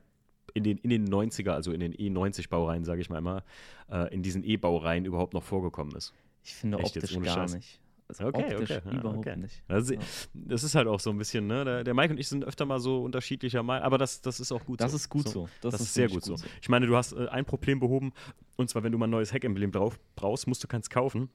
[0.54, 3.44] in den, in den 90er, also in den E90-Baureihen, sage ich mal immer,
[3.90, 6.14] äh, in diesen E-Baureihen überhaupt noch vorgekommen ist.
[6.44, 7.54] Ich finde Echt optisch gar Scheiß.
[7.54, 7.80] nicht.
[8.08, 8.80] Also okay, okay.
[8.92, 9.36] überhaupt okay.
[9.36, 9.62] nicht.
[9.66, 10.00] Also, ja.
[10.32, 11.64] Das ist halt auch so ein bisschen, ne?
[11.64, 14.52] Der, der, Mike und ich sind öfter mal so unterschiedlicher Meinung, aber das, das ist
[14.52, 14.96] auch gut das so.
[14.96, 15.48] Ist gut so.
[15.60, 16.46] Das, das ist, sehr gut, gut so.
[16.62, 18.12] Ich meine, du hast äh, ein Problem behoben,
[18.56, 21.30] und zwar, wenn du mal ein neues Heckemblem drauf brauchst, musst du keins kaufen.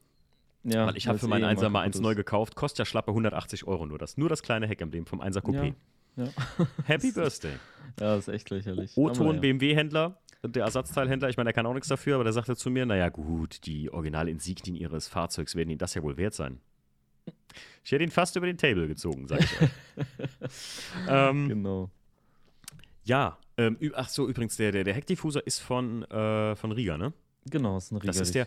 [0.64, 3.10] Ja, Weil ich habe für meinen eh Einser mal eins neu gekauft, kostet ja schlappe
[3.10, 4.16] 180 Euro nur das.
[4.16, 5.66] Nur das kleine Heckemblem vom 1er Coupé.
[5.66, 5.74] Ja.
[6.16, 6.28] Ja.
[6.84, 7.54] Happy Birthday.
[8.00, 8.96] Ja, das ist echt lächerlich.
[8.96, 9.40] O-Ton ja.
[9.40, 12.84] BMW-Händler, der Ersatzteilhändler, ich meine, der kann auch nichts dafür, aber der sagte zu mir,
[12.86, 16.60] naja gut, die Originalinsignien ihres Fahrzeugs werden ihnen das ja wohl wert sein.
[17.84, 19.70] Ich hätte ihn fast über den Table gezogen, sag ich euch.
[21.08, 21.90] ähm, genau.
[23.04, 27.12] Ja, ähm, ach so, übrigens, der, der, der Heckdiffuser ist von, äh, von Riga, ne?
[27.50, 28.12] Genau, ist ein Riga.
[28.12, 28.46] Das ist der,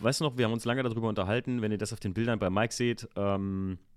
[0.00, 2.38] weißt du noch, wir haben uns lange darüber unterhalten, wenn ihr das auf den Bildern
[2.38, 3.95] bei Mike seht, ähm, Äh,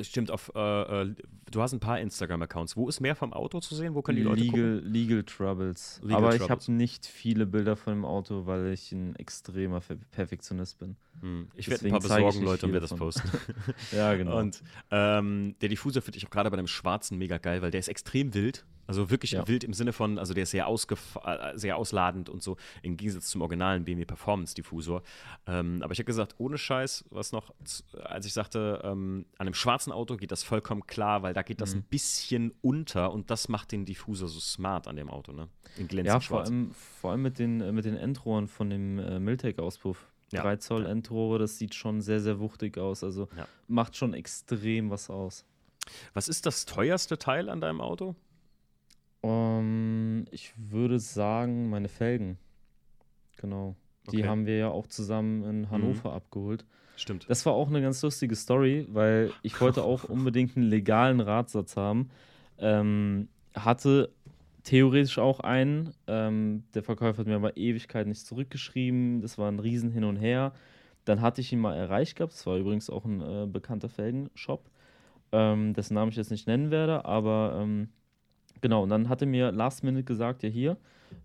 [0.00, 1.14] stimmt, auf, äh, äh,
[1.50, 2.76] du hast ein paar Instagram-Accounts.
[2.76, 3.94] Wo ist mehr vom Auto zu sehen?
[3.94, 4.92] Wo können die Leute Legal, gucken?
[4.92, 6.00] Legal Troubles.
[6.02, 6.66] Legal Aber ich Troubles.
[6.66, 10.96] habe nicht viele Bilder von dem Auto, weil ich ein extremer Perfektionist bin.
[11.20, 13.30] Hm, Ich werde ein paar ich besorgen, Leute, und werde das posten.
[13.92, 14.38] Ja, genau.
[14.38, 17.80] Und ähm, der Diffuser finde ich auch gerade bei dem schwarzen mega geil, weil der
[17.80, 18.64] ist extrem wild.
[18.88, 19.46] Also wirklich Ja.
[19.46, 23.26] wild im Sinne von, also der ist sehr, äh, sehr ausladend und so, im Gegensatz
[23.28, 25.02] zum originalen BMW Performance Diffusor.
[25.46, 27.54] Ähm, aber ich habe gesagt, ohne Scheiß, was noch,
[28.02, 31.58] als ich sagte, ähm, an einem schwarzen Auto geht das vollkommen klar, weil da geht
[31.58, 31.60] Mhm.
[31.60, 35.48] das ein bisschen unter und das macht den Diffusor so smart an dem Auto, ne?
[35.76, 36.48] In glänzend ja, vor schwarz.
[36.48, 40.06] allem, vor allem mit den, äh, mit den Endrohren von dem äh, Miltec-Auspuff.
[40.32, 40.86] Ja, 3 Zoll.
[40.86, 43.04] Endrohre, das sieht schon sehr, sehr wuchtig aus.
[43.04, 43.46] Also Ja.
[43.66, 45.44] macht schon extrem was aus.
[46.14, 48.14] Was ist das teuerste Teil an deinem Auto?
[49.22, 52.38] Ähm, ich würde sagen, meine Felgen.
[53.38, 53.74] Genau.
[54.06, 54.22] Die Okay.
[54.22, 54.28] Mhm.
[54.28, 56.64] haben wir ja auch zusammen in Hannover abgeholt.
[56.96, 57.26] Stimmt.
[57.28, 61.76] Das war auch eine ganz lustige Story, weil ich wollte auch unbedingt einen legalen Radsatz
[61.76, 62.10] haben.
[62.58, 64.10] Ähm, hatte
[64.64, 65.94] theoretisch auch einen.
[66.06, 69.20] Ähm, der Verkäufer hat mir aber Ewigkeit nicht zurückgeschrieben.
[69.20, 70.52] Das war ein Riesen hin und her.
[71.04, 72.32] Dann hatte ich ihn mal erreicht gehabt.
[72.32, 74.68] Das war übrigens auch ein äh, bekannter Felgenshop,
[75.32, 77.04] ähm, dessen Namen ich jetzt nicht nennen werde.
[77.04, 77.88] Aber ähm,
[78.60, 80.76] genau, und dann hatte mir Last Minute gesagt, ja hier,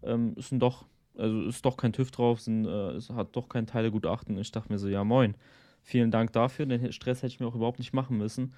[0.03, 0.85] ähm, ist ein doch,
[1.17, 4.35] also ist doch kein TÜV drauf, sind, äh, es hat doch kein Teilegutachten.
[4.35, 5.35] Und ich dachte mir so, ja moin,
[5.81, 6.65] vielen Dank dafür.
[6.65, 8.53] Den Stress hätte ich mir auch überhaupt nicht machen müssen.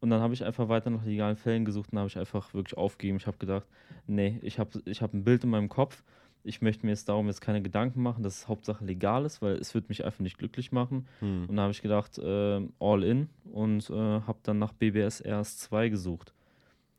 [0.00, 2.76] Und dann habe ich einfach weiter nach legalen Fällen gesucht und habe ich einfach wirklich
[2.76, 3.16] aufgegeben.
[3.16, 3.66] Ich habe gedacht,
[4.06, 6.04] nee, ich habe ich hab ein Bild in meinem Kopf.
[6.44, 9.54] Ich möchte mir jetzt darum jetzt keine Gedanken machen, dass es Hauptsache legal ist, weil
[9.56, 11.08] es wird mich einfach nicht glücklich machen.
[11.18, 11.46] Hm.
[11.48, 15.90] Und da habe ich gedacht, äh, all in und äh, habe dann nach BBS RS2
[15.90, 16.34] gesucht.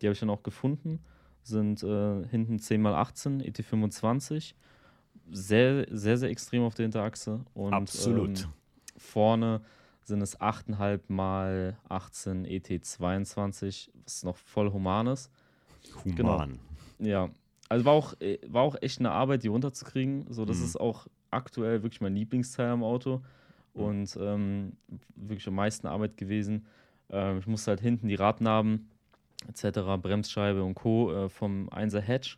[0.01, 0.99] Die habe ich dann auch gefunden,
[1.47, 4.53] sind äh, hinten 10x18, ET25,
[5.31, 7.41] sehr, sehr, sehr extrem auf der Hinterachse.
[7.53, 8.41] Und, Absolut.
[8.41, 8.49] Ähm,
[8.97, 9.61] vorne
[10.03, 15.29] sind es 8,5 mal 18 ET22, was noch voll human ist.
[16.05, 16.35] Genau.
[16.35, 16.59] Human.
[16.99, 17.29] Ja,
[17.69, 20.25] also war auch, äh, war auch echt eine Arbeit, die runterzukriegen.
[20.31, 20.63] So, das Mhm.
[20.65, 23.21] ist auch aktuell wirklich mein Lieblingsteil am Auto
[23.73, 24.73] und ähm,
[25.15, 26.65] wirklich am meisten Arbeit gewesen.
[27.09, 28.89] Ähm, ich musste halt hinten die Radnaben
[29.47, 31.11] etc., Bremsscheibe und Co.
[31.13, 32.37] Äh, vom 1er Hatch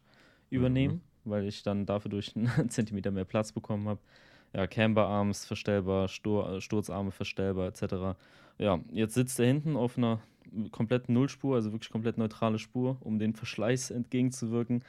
[0.49, 3.99] übernehmen, weil ich dann dafür durch einen Zentimeter mehr Platz bekommen habe.
[4.53, 8.17] Ja, Camberarms verstellbar, Stur äh, Sturzarme verstellbar etc.
[8.57, 10.19] Ja, jetzt sitzt er hinten auf einer
[10.71, 14.83] kompletten Nullspur, also wirklich komplett neutrale Spur, um den Verschleiß entgegenzuwirken,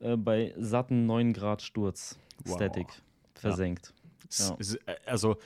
[0.00, 2.18] äh, bei satten 9 Grad Sturz.
[2.44, 2.56] Wow.
[2.56, 2.86] Static.
[3.34, 3.94] Versenkt.
[4.38, 4.56] Ja.
[4.58, 5.38] es- äh, Also,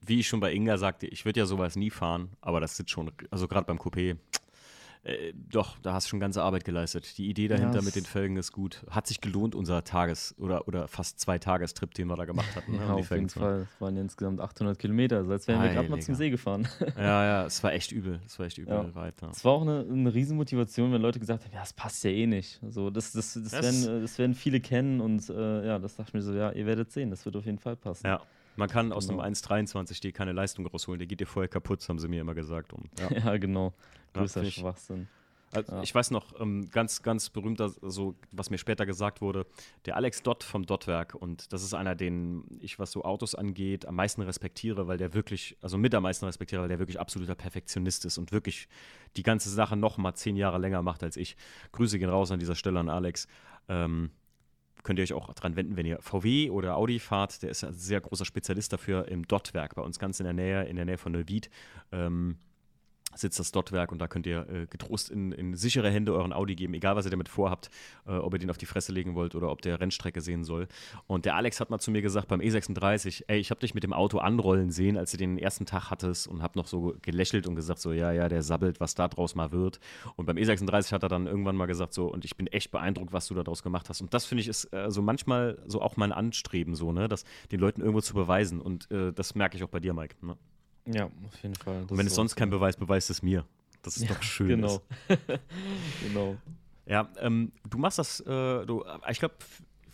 [0.00, 2.90] wie ich schon bei Inga sagte, ich würde ja sowas nie fahren, aber das sitzt
[2.90, 4.16] schon, also gerade beim Coupé,
[5.04, 7.16] äh, doch, da hast du schon ganze Arbeit geleistet.
[7.18, 8.84] Die Idee dahinter es- mit den Felgen ist gut.
[8.90, 12.72] Hat sich gelohnt, unser Tages- oder, oder fast zwei Tagestrip, den wir da gemacht hatten.
[12.72, 13.28] ne, Ja, auf jeden.
[13.28, 13.66] Fall.
[13.74, 16.14] Es waren insgesamt 800 Kilometer, also als wären wir gerade mal zum.
[16.14, 16.66] See gefahren.
[16.96, 18.20] Ja, ja, es war echt übel.
[18.26, 18.94] Es war echt übel Ja.
[18.94, 19.14] weit.
[19.30, 22.26] Es war auch eine, eine Riesenmotivation, wenn Leute gesagt haben, ja, das passt ja eh
[22.26, 22.60] nicht.
[22.68, 26.10] So, das, das, das, Das- werden, das werden viele kennen und äh, ja, das dachte
[26.10, 28.06] ich mir so, ja, ihr werdet sehen, das wird auf jeden Fall passen.
[28.06, 28.20] Ja.
[28.56, 29.20] Man kann aus Genau.
[29.22, 30.98] einem 1,23D keine Leistung rausholen.
[30.98, 32.72] Der geht dir vorher kaputt, haben sie mir immer gesagt.
[32.72, 33.08] Und, ja.
[33.24, 33.72] Ja, genau.
[34.14, 35.08] Größer ich- Schwachsinn.
[35.50, 35.82] Also, Ja.
[35.82, 39.46] Ich weiß noch, ähm, ganz, ganz berühmter, so, was mir später gesagt wurde,
[39.86, 41.14] der Alex Dott vom Dottwerk.
[41.14, 45.14] Und das ist einer, den ich, was so Autos angeht, am meisten respektiere, weil der
[45.14, 48.68] wirklich, also mit am meisten respektiere, weil der wirklich absoluter Perfektionist ist und wirklich
[49.16, 51.34] die ganze Sache noch mal zehn Jahre länger macht als ich.
[51.72, 53.26] Grüße gehen raus an dieser Stelle an Alex.
[53.70, 54.10] Ähm,
[54.82, 57.42] könnt ihr euch auch dran wenden, wenn ihr VW oder Audi fahrt.
[57.42, 60.64] Der ist ein sehr großer Spezialist dafür im Dottwerk bei uns ganz in der Nähe,
[60.64, 61.48] in der Nähe von Neuwied.
[61.90, 62.36] Ähm,
[63.20, 66.54] sitzt das Dottwerk und da könnt ihr äh, getrost in, in sichere Hände euren Audi
[66.54, 67.70] geben, egal was ihr damit vorhabt,
[68.06, 70.68] äh, ob ihr den auf die Fresse legen wollt oder ob der Rennstrecke sehen soll.
[71.06, 73.82] Und der Alex hat mal zu mir gesagt beim E36, ey, ich habe dich mit
[73.82, 77.46] dem Auto anrollen sehen, als du den ersten Tag hattest und habe noch so gelächelt
[77.46, 79.80] und gesagt so, ja, ja, der sabbelt, was da draus mal wird.
[80.16, 83.12] Und beim E36 hat er dann irgendwann mal gesagt so, und ich bin echt beeindruckt,
[83.12, 84.00] was du da draus gemacht hast.
[84.00, 87.24] Und das finde ich ist äh, so manchmal so auch mein Anstreben so, ne, das
[87.50, 88.60] den Leuten irgendwo zu beweisen.
[88.60, 90.14] Und äh, das merke ich auch bei dir, Mike.
[90.24, 90.36] Ne?
[90.92, 91.82] Ja, auf jeden Fall.
[91.82, 92.50] Das Und wenn es sonst kein.
[92.50, 93.44] Beweis, beweist es mir.
[93.82, 94.48] Das ist doch schön.
[94.48, 94.80] Genau.
[96.06, 96.36] genau.
[96.86, 99.34] Ja, ähm, du machst das, äh, du, ich glaube,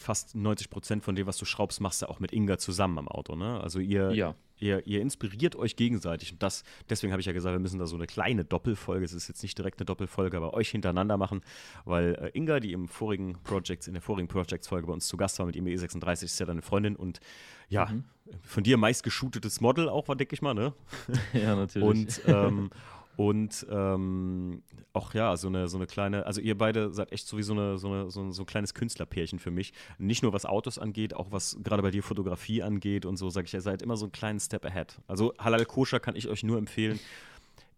[0.05, 3.09] fast 90 Prozent von dem, was du schraubst, machst du auch mit Inga zusammen am
[3.09, 3.61] Auto, ne?
[3.61, 4.35] Also ihr, Ja.
[4.59, 6.33] ihr, ihr inspiriert euch gegenseitig.
[6.33, 9.13] Und das, deswegen habe ich ja gesagt, wir müssen da so eine kleine Doppelfolge, es
[9.13, 11.41] ist jetzt nicht direkt eine Doppelfolge, aber euch hintereinander machen,
[11.85, 15.39] weil äh, Inga, die im vorigen Projects, in der vorigen Projects-Folge bei uns zu Gast
[15.39, 17.21] war mit IME 36, ist ja deine Freundin und
[17.69, 18.05] ja, Mhm.
[18.43, 20.73] von dir meist geshootetes Model auch, war, denke ich mal, ne?
[21.33, 21.89] ja, natürlich.
[21.89, 22.71] Und, ähm,
[23.17, 27.37] und ähm, auch ja, so eine, so eine kleine, also ihr beide seid echt so
[27.39, 29.73] wie so, eine, so, eine, so, ein, so ein kleines Künstlerpärchen für mich.
[29.99, 33.47] Nicht nur was Autos angeht, auch was gerade bei dir Fotografie angeht und so, sage
[33.47, 35.01] ich, ihr seid immer so einen kleinen Step ahead.
[35.07, 36.99] Also Halal Koscher kann ich euch nur empfehlen.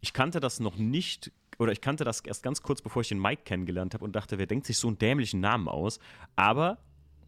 [0.00, 3.20] ich kannte das noch nicht, oder ich kannte das erst ganz kurz, bevor ich den
[3.20, 5.98] Mike kennengelernt habe und dachte, wer denkt sich so einen dämlichen Namen aus?
[6.34, 6.78] Aber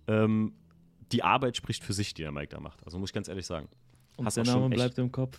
[0.06, 0.54] ähm,
[1.12, 2.84] die Arbeit spricht für sich, die der Mike da macht.
[2.84, 3.68] Also muss ich ganz ehrlich sagen.
[4.16, 5.38] Und Hast der Name bleibt im Kopf.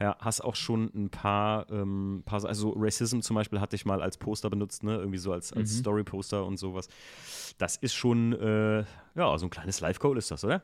[0.00, 4.00] Ja, hast auch schon ein paar, ähm, paar also Racism zum Beispiel hatte ich mal
[4.00, 4.96] als Poster benutzt, ne?
[4.96, 5.78] Irgendwie so als, als Mhm.
[5.80, 6.88] Story-Poster und sowas.
[7.58, 8.84] Das ist schon, äh,
[9.16, 10.62] ja, so ein kleines Live-Goal ist das, oder?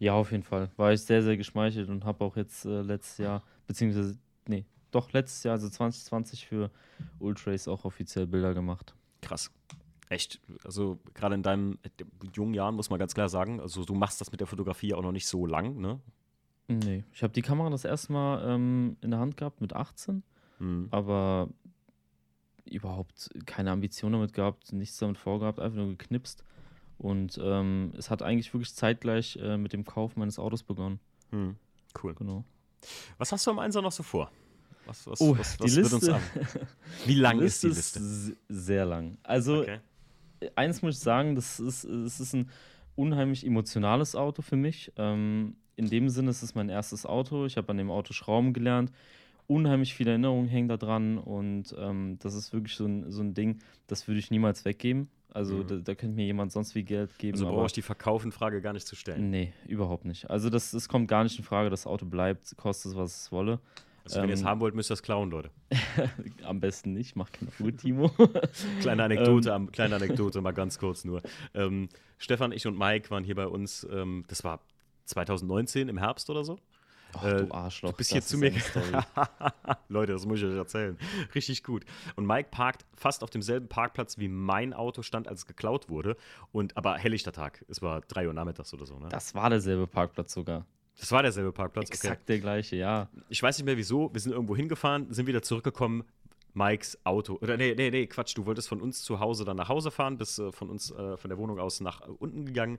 [0.00, 0.70] Ja, auf jeden Fall.
[0.76, 5.12] War ich sehr, sehr geschmeichelt und habe auch jetzt äh, letztes Jahr, beziehungsweise, nee, doch
[5.12, 6.70] letztes Jahr, also 2020 für
[7.20, 8.94] Ultrace auch offiziell Bilder gemacht.
[9.20, 9.52] Krass.
[10.08, 11.90] Echt, also gerade in deinen äh,
[12.34, 15.02] jungen Jahren muss man ganz klar sagen, also du machst das mit der Fotografie auch
[15.02, 16.00] noch nicht so lang, ne?
[16.72, 20.22] Nee, ich habe die Kamera das erste Mal ähm, in der Hand gehabt mit 18,
[20.60, 20.88] Mhm.
[20.90, 21.48] aber
[22.64, 26.44] überhaupt keine Ambition damit gehabt, nichts damit vorgehabt, einfach nur geknipst.
[26.98, 31.00] Und ähm, es hat eigentlich wirklich zeitgleich äh, mit dem Kauf meines Autos begonnen.
[31.30, 31.56] Mhm.
[32.02, 32.14] Cool.
[32.14, 32.44] Genau.
[33.18, 34.30] Was hast du am Einser noch so vor?
[34.86, 36.14] Was, was, Oh, was, die was uns Liste.
[36.14, 36.22] an?
[37.06, 39.16] Wie lang Die ist die Liste s- sehr lang.
[39.22, 39.80] Also, Okay.
[40.56, 42.50] eins muss ich sagen, das ist, es ist ein
[42.96, 44.92] unheimlich emotionales Auto für mich.
[44.96, 47.46] Ähm, in dem Sinne, es ist mein erstes Auto.
[47.46, 48.92] Ich habe an dem Auto Schrauben gelernt.
[49.46, 53.34] Unheimlich viele Erinnerungen hängen da dran und ähm, das ist wirklich so ein, so ein
[53.34, 55.08] Ding, das würde ich niemals weggeben.
[55.32, 55.66] Also Mhm.
[55.66, 57.34] da, da könnte mir jemand sonst wie Geld geben.
[57.36, 59.30] Also brauche ich die Verkaufen-Frage gar nicht zu stellen.
[59.30, 60.30] Nee, überhaupt nicht.
[60.30, 61.68] Also das, das kommt gar nicht in Frage.
[61.70, 63.58] Das Auto bleibt, kostet es, was es wolle.
[64.04, 65.50] Also wenn ihr es ähm, haben wollt, müsst ihr es klauen, Leute.
[66.44, 68.10] Am besten nicht, mach keine Ruhe, Timo.
[68.80, 71.22] Kleine Anekdote, am- kleine Anekdote, mal ganz kurz nur.
[71.54, 71.88] Ähm,
[72.18, 74.60] Stefan, ich und Mike waren hier bei uns, ähm, das war
[75.10, 76.58] 2019 im Herbst oder so.
[77.12, 77.90] Ach, Äh, du Arschloch.
[77.90, 78.52] Du bist hier zu mir.
[79.88, 80.96] Leute, das muss ich euch erzählen.
[81.34, 81.84] Richtig gut.
[82.16, 86.16] Und Mike parkt fast auf demselben Parkplatz, wie mein Auto stand, als es geklaut wurde.
[86.52, 87.64] Und aber helllichter Tag.
[87.68, 88.98] Es war 3 Uhr nachmittags oder so.
[88.98, 89.08] Ne?
[89.10, 90.66] Das war derselbe Parkplatz sogar.
[90.98, 91.86] Das war derselbe Parkplatz.
[91.88, 91.94] Okay.
[91.94, 93.08] Exakt der gleiche, ja.
[93.28, 94.12] Ich weiß nicht mehr wieso.
[94.12, 96.04] Wir sind irgendwo hingefahren, sind wieder zurückgekommen.
[96.52, 97.38] Mikes Auto.
[97.40, 98.36] Oder nee, nee, nee, Quatsch.
[98.36, 101.16] Du wolltest von uns zu Hause dann nach Hause fahren, bist äh, von uns, äh,
[101.16, 102.78] von der Wohnung aus nach äh, unten gegangen.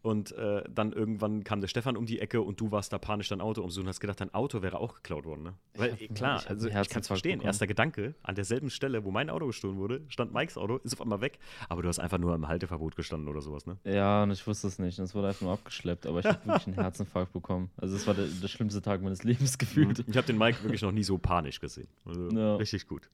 [0.00, 3.28] Und äh, dann irgendwann kam der Stefan um die Ecke und du warst da panisch
[3.30, 5.42] dein Auto umsuchen und hast gedacht, dein Auto wäre auch geklaut worden.
[5.42, 5.54] Ne?
[5.74, 7.38] Weil, hab- äh, klar, ich also ich kann es verstehen.
[7.38, 7.46] bekommen.
[7.48, 11.00] Erster Gedanke, an derselben Stelle, wo mein Auto gestohlen wurde, stand Mikes Auto, ist auf
[11.02, 11.40] einmal weg.
[11.68, 13.76] Aber du hast einfach nur im Halteverbot gestanden oder sowas, ne?
[13.84, 14.98] Ja, und ich wusste es nicht.
[15.00, 17.70] Es wurde einfach nur abgeschleppt, aber ich habe wirklich einen Herzinfarkt bekommen.
[17.76, 20.04] Also es war der, der schlimmste Tag meines Lebens gefühlt.
[20.06, 21.88] Ich habe den Mike wirklich noch nie so panisch gesehen.
[22.04, 22.54] Also, Ja.
[22.54, 23.10] Richtig gut.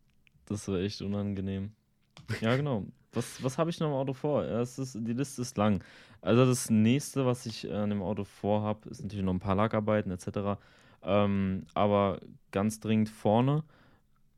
[0.47, 1.73] Das war echt unangenehm.
[2.43, 2.85] Ja, genau.
[3.13, 4.45] Was, was habe ich noch im Auto vor?
[4.45, 5.83] Ja, es ist, die Liste ist lang.
[6.25, 9.57] Also das nächste, was ich äh, an dem Auto vorhab, ist natürlich noch ein paar
[9.57, 10.59] Lackarbeiten etc.
[11.03, 12.19] Ähm, aber
[12.51, 13.63] ganz dringend vorne.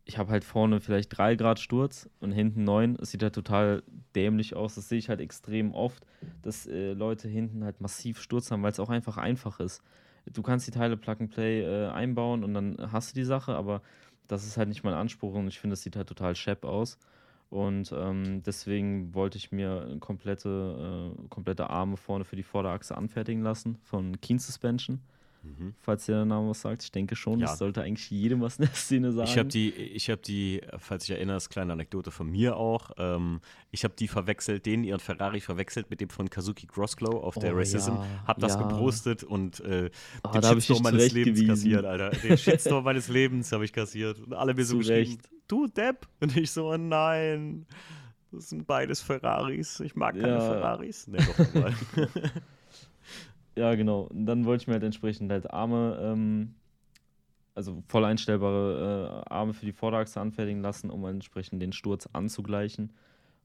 [0.04, 2.96] Ich habe halt vorne vielleicht 3 Grad Sturz und hinten 9.
[3.00, 3.84] Es sieht halt total
[4.16, 4.74] dämlich aus.
[4.74, 6.04] Das sehe ich halt extrem oft,
[6.42, 9.80] dass äh, Leute hinten halt massiv Sturz haben, weil es auch einfach einfach ist.
[10.26, 13.54] Du kannst die Teile Plug and Play äh, einbauen und dann hast du die Sache,
[13.54, 13.80] aber
[14.26, 16.98] das ist halt nicht mein Anspruch und ich finde, es sieht halt total schepp aus.
[17.48, 23.42] Und ähm, deswegen wollte ich mir komplette, äh, komplette Arme vorne für die Vorderachse anfertigen
[23.42, 25.00] lassen von Keen Suspension.
[25.46, 25.74] Mhm.
[25.80, 27.46] Falls der Name was sagt, ich denke schon, Ja.
[27.46, 29.28] das sollte eigentlich jedem was in der Szene sagen.
[29.28, 32.90] Ich habe die, ich habe die, falls ich erinnerst, kleine Anekdote von mir auch.
[32.98, 37.36] Ähm, ich habe die verwechselt, den ihren Ferrari verwechselt mit dem von Kazuki Crossglow auf
[37.36, 37.92] der Oh, Racism.
[37.92, 38.62] ja, Hab das ja.
[38.62, 39.90] gepostet und äh,
[40.22, 41.46] Ah, den Shitstorm meines Lebens zurechtgewiesen.
[41.48, 42.10] kassiert, Alter.
[42.10, 44.18] Den Shitstorm meines Lebens habe ich kassiert.
[44.20, 46.06] Und alle mir so geschrieben, du Depp.
[46.20, 47.66] Und ich so, oh nein.
[48.32, 49.80] Das sind beides Ferraris.
[49.80, 50.40] Ich mag keine.
[50.40, 51.06] Ferraris.
[51.06, 51.72] Nee, doch mal.
[53.56, 54.02] Ja, genau.
[54.02, 56.54] Und dann wollte ich mir halt entsprechend halt Arme, ähm,
[57.54, 62.92] also voll einstellbare äh, Arme für die Vorderachse anfertigen lassen, um entsprechend den Sturz anzugleichen.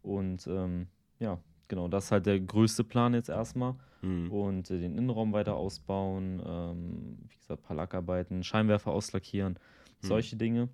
[0.01, 0.87] Und ähm,
[1.19, 3.75] ja, genau, das ist halt der größte Plan jetzt erstmal.
[4.01, 4.31] Hm.
[4.31, 10.07] Und äh, den Innenraum weiter ausbauen, ähm, wie gesagt, ein paar Lackarbeiten, Scheinwerfer auslackieren, Hm.
[10.07, 10.67] solche Dinge.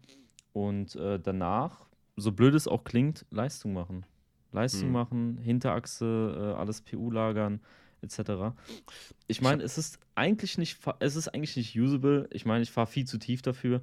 [0.53, 4.05] Und äh, danach, so blöd es auch klingt, Leistung machen.
[4.51, 4.93] Leistung Hm.
[4.93, 7.59] machen, Hinterachse, äh, alles PU lagern,
[8.01, 8.53] etc.
[9.27, 12.27] Ich meine, es ist eigentlich nicht, es ist eigentlich nicht usable.
[12.31, 13.81] Ich meine, ich fahre viel zu tief dafür.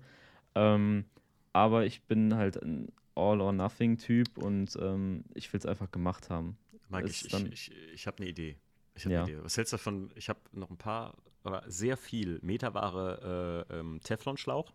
[0.55, 1.05] Ähm,
[1.53, 6.57] aber ich bin halt ein All-or-Nothing-Typ und ähm, ich will es einfach gemacht haben.
[6.89, 8.57] Mike, ich, ich, ich, ich habe eine Idee.
[8.95, 9.23] Ich habe Ja.
[9.25, 9.45] eine Idee.
[9.45, 10.11] Was hältst du davon?
[10.15, 14.73] Ich habe noch ein paar, oder sehr viel Meterware äh, ähm, Teflonschlauch.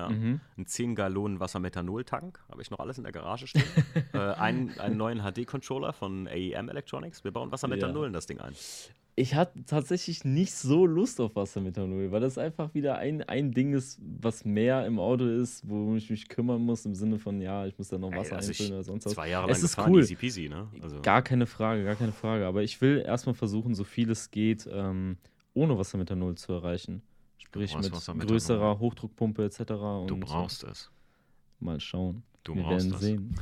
[0.00, 0.08] Ja.
[0.08, 0.40] Mhm.
[0.56, 2.40] Ein 10 Gallonen Wassermethanol-Tank.
[2.50, 3.62] Habe ich noch alles in der Garage stehen.
[4.14, 7.22] äh, einen, einen neuen HD-Controller von AEM Electronics.
[7.24, 8.06] Wir bauen Wassermethanol Ja.
[8.08, 8.54] in das Ding ein.
[9.16, 13.74] Ich hatte tatsächlich nicht so Lust auf Wassermethanol, weil das einfach wieder ein, ein Ding
[13.74, 17.66] ist, was mehr im Auto ist, wo ich mich kümmern muss, im Sinne von, ja,
[17.66, 19.12] ich muss da noch Wasser also einfüllen oder sonst was.
[19.12, 20.00] Zwei Jahre Es lang ist gefahren, cool.
[20.00, 20.68] easy peasy, ne?
[20.80, 22.46] Also, Gar keine Frage, gar keine Frage.
[22.46, 25.18] Aber ich will erstmal versuchen, so viel es geht, ähm,
[25.52, 27.02] ohne Wassermethanol zu erreichen.
[27.42, 27.92] Sprich mit
[28.28, 29.58] größerer Hochdruckpumpe etc.
[30.06, 30.90] du brauchst es.
[31.58, 32.22] Mal schauen.
[32.44, 33.00] Du wir brauchst werden das.
[33.00, 33.34] sehen.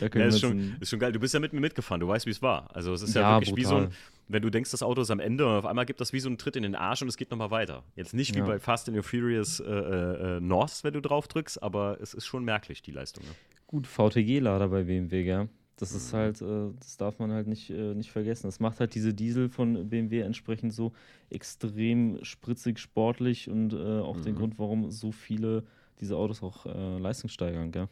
[0.00, 1.12] Da Ja, ist, schon, ist schon geil.
[1.12, 2.74] Du bist ja mit mir mitgefahren, du weißt, wie es war.
[2.74, 3.96] Also es ist ja, Ja, wirklich wie so ein, brutal.
[4.28, 6.28] wenn du denkst, das Auto ist am Ende und auf einmal gibt das wie so
[6.28, 7.82] einen Tritt in den Arsch und es geht nochmal weiter.
[7.96, 8.46] Jetzt nicht wie Ja.
[8.46, 12.24] bei Fast and Furious äh, äh, äh, North, wenn du drauf drückst, aber es ist
[12.24, 13.24] schon merklich, die Leistung.
[13.24, 13.30] Ne?
[13.66, 15.48] gut VTG-Lader bei BMW, gell?
[15.76, 16.16] Das ist Mhm.
[16.16, 18.46] halt, äh, das darf man halt nicht, äh, nicht vergessen.
[18.46, 20.92] Das macht halt diese Diesel von BMW entsprechend so
[21.30, 24.38] extrem spritzig, sportlich und äh, auch den Mhm.
[24.38, 25.64] Grund, warum so viele
[26.00, 27.88] diese Autos auch äh, Leistung steigern, gell?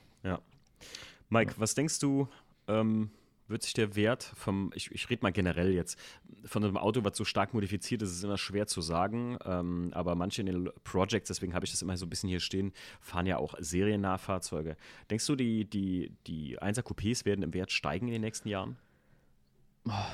[1.29, 2.29] Mike, was denkst du,
[2.69, 3.11] ähm,
[3.53, 5.99] wird sich der Wert vom, ich, ich rede mal generell jetzt,
[6.45, 10.15] von einem Auto, was so stark modifiziert ist, ist immer schwer zu sagen, ähm, aber
[10.17, 13.27] manche in den Projects, deswegen habe ich das immer so ein bisschen hier stehen, fahren
[13.27, 14.77] ja auch Seriennahfahrzeuge.
[15.11, 18.77] Denkst du, die, die, die 1er Coupés werden im Wert steigen in den nächsten Jahren?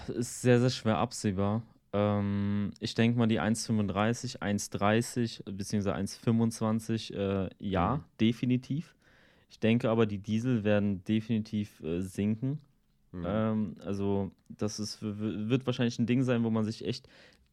[0.09, 1.63] Ist sehr, sehr schwer absehbar.
[1.93, 5.91] Ähm, ich denke mal, die 1,35, 1,30 bzw.
[5.91, 8.05] 1,25, äh, ja, Mhm.
[8.21, 8.95] definitiv.
[9.51, 12.61] Ich denke aber, die Diesel werden definitiv äh, sinken.
[13.13, 13.25] Mhm.
[13.27, 17.09] Ähm, also, das ist, wird wahrscheinlich ein Ding sein, wo man sich echt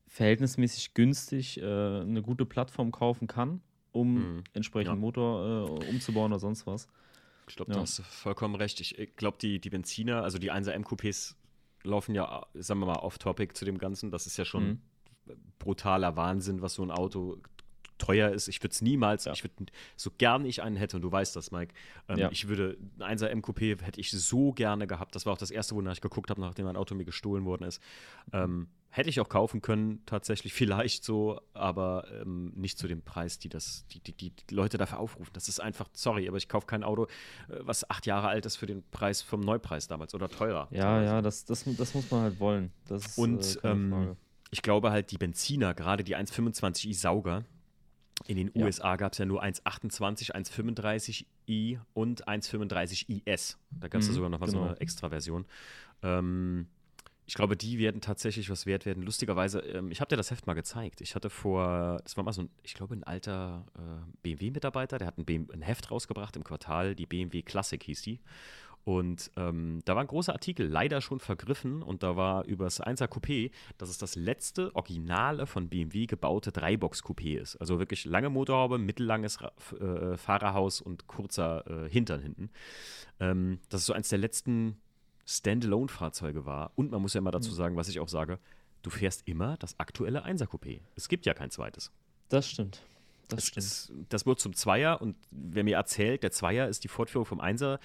[0.07, 4.43] verhältnismäßig günstig äh, eine gute Plattform kaufen kann, um Mhm.
[4.53, 4.99] entsprechend Ja.
[4.99, 6.87] Motor äh, umzubauen oder sonst was.
[7.47, 7.75] Ich glaube, Ja.
[7.77, 8.79] da hast du vollkommen recht.
[8.81, 11.35] Ich glaube, die, die Benziner, also die 1er M-Coupés
[11.83, 14.09] laufen ja, sagen wir mal, off-topic zu dem Ganzen.
[14.11, 14.79] Das ist ja schon
[15.27, 15.35] Mhm.
[15.59, 17.37] brutaler Wahnsinn, was so ein Auto
[17.97, 18.47] teuer ist.
[18.47, 19.34] Ich würde es niemals, Ja.
[19.34, 19.55] ich würde,
[19.95, 21.73] so gern ich einen hätte, und du weißt das, Mike,
[22.10, 22.31] ähm, Ja.
[22.31, 25.15] ich würde, ein 1er M-Coupé hätte ich so gerne gehabt.
[25.15, 27.63] Das war auch das erste, wonach ich geguckt habe, nachdem mein Auto mir gestohlen worden
[27.63, 27.81] ist.
[28.34, 33.39] Ähm, hätte ich auch kaufen können, tatsächlich, vielleicht so, aber ähm, nicht zu dem Preis,
[33.39, 35.31] die das, die, die, die, Leute dafür aufrufen.
[35.34, 37.03] Das ist einfach, sorry, aber ich kaufe kein Auto,
[37.49, 40.67] äh, was acht Jahre alt ist für den Preis vom Neupreis damals oder teurer.
[40.71, 41.05] Ja, teilweise.
[41.05, 42.71] ja, das, das, das muss man halt wollen.
[42.88, 44.15] Das ist Und, äh, ähm.
[44.51, 47.43] Ich glaube halt, die Benziner, gerade die 1,25i Sauger,
[48.28, 48.65] in den Ja.
[48.65, 53.58] USA gab es ja nur 1,28, 1,35i und 1,35 IS.
[53.80, 54.69] Da gab es ja Mhm, sogar noch mal so genau.
[54.69, 55.45] eine Extra-Version.
[56.01, 56.67] Ähm,
[57.28, 59.01] ich glaube, die werden tatsächlich was wert werden.
[59.04, 61.01] Lustigerweise, ähm, ich habe dir das Heft mal gezeigt.
[61.01, 63.82] Ich hatte vor, das war mal so ein, ich glaube, ein alter äh,
[64.21, 68.19] BMW-Mitarbeiter, der hat ein, BMW, ein Heft rausgebracht im Quartal, die BMW Classic hieß die.
[68.85, 72.79] Und ähm, da war ein großer Artikel, leider schon vergriffen, und da war über das
[72.79, 77.55] 1er Coupé, dass es das letzte originale von BMW gebaute Dreibox-Coupé ist.
[77.57, 82.51] Also wirklich lange Motorhaube, mittellanges äh, Fahrerhaus und kurzer äh, Hintern hinten.
[83.19, 84.77] Ähm, dass es so eins der letzten
[85.25, 86.71] Standalone-Fahrzeuge war.
[86.75, 88.37] Und man muss ja immer dazu sagen, was ich auch sage,
[88.83, 90.81] du fährst immer das aktuelle 1er Coupé.
[90.95, 91.91] Es gibt ja kein zweites.
[92.29, 92.83] Das stimmt.
[93.29, 93.65] Das Es, stimmt.
[93.65, 97.39] es, das wird zum Zweier und wer mir erzählt, der Zweier ist die Fortführung vom
[97.39, 97.79] Einser,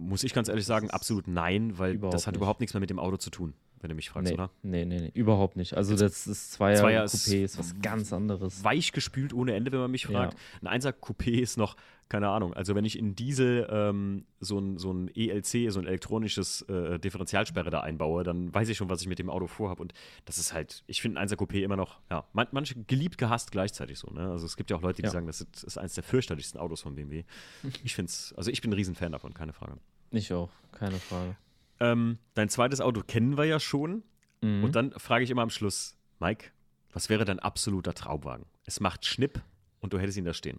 [0.00, 2.38] muss ich ganz ehrlich sagen, absolut nein, weil überhaupt das hat nicht.
[2.38, 4.50] überhaupt nichts mehr mit dem Auto zu tun, wenn du mich fragst, nee, oder?
[4.62, 5.74] nee, nee, nee, überhaupt nicht.
[5.74, 8.64] Also das ist Zweier, Zweier Coupé ist ist was ganz anderes.
[8.64, 10.36] Weich gespült ohne Ende, wenn man mich fragt.
[10.62, 11.76] Ein Einser Coupé ist noch,
[12.10, 15.86] keine Ahnung, also wenn ich in Diesel ähm, so ein, so ein ELC, so ein
[15.86, 19.80] elektronisches äh, Differentialsperre da einbaue, dann weiß ich schon, was ich mit dem Auto vorhabe.
[19.80, 19.94] Und
[20.24, 23.52] das ist halt, ich finde ein Einser Coupé immer noch, ja, man, manche geliebt, gehasst
[23.52, 24.10] gleichzeitig so.
[24.10, 24.28] Ne?
[24.28, 25.12] Also es gibt ja auch Leute, die Ja.
[25.12, 27.22] sagen, das ist, ist eines der fürchterlichsten Autos von BMW.
[27.84, 29.78] Ich finde es, also ich bin ein Riesenfan davon, keine Frage.
[30.10, 31.36] Ich auch, keine Frage.
[31.78, 34.02] Ähm, dein zweites Auto kennen wir ja schon.
[34.42, 34.64] Mhm.
[34.64, 36.50] Und dann frage ich immer am Schluss, Mike,
[36.92, 38.46] was wäre dein absoluter Traumwagen?
[38.64, 39.40] Es macht Schnipp
[39.78, 40.58] und du hättest ihn da stehen.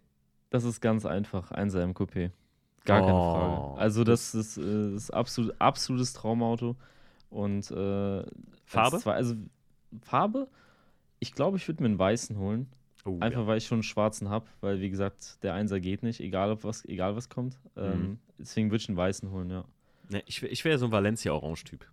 [0.52, 2.30] Das ist ganz einfach, 1er im Coupé.
[2.86, 3.80] Gar keine Oh, Frage.
[3.82, 6.76] Also das ist, äh, ist absolut, absolutes Traumauto.
[7.30, 8.24] Und äh,
[8.66, 9.00] Farbe?
[9.00, 9.36] Zwei, also
[10.04, 10.48] Farbe,
[11.20, 12.68] ich glaube, ich würde mir einen weißen holen.
[13.06, 16.20] Oh, Einfach weil ich schon einen schwarzen habe, weil wie gesagt, der Einser geht nicht,
[16.20, 17.58] egal ob was, egal was kommt.
[17.76, 18.20] Ähm, Mhm.
[18.38, 19.66] deswegen würde ich einen weißen holen, ja.
[20.10, 21.86] Ne, ich ich wäre so ein Valencia-Orange-Typ.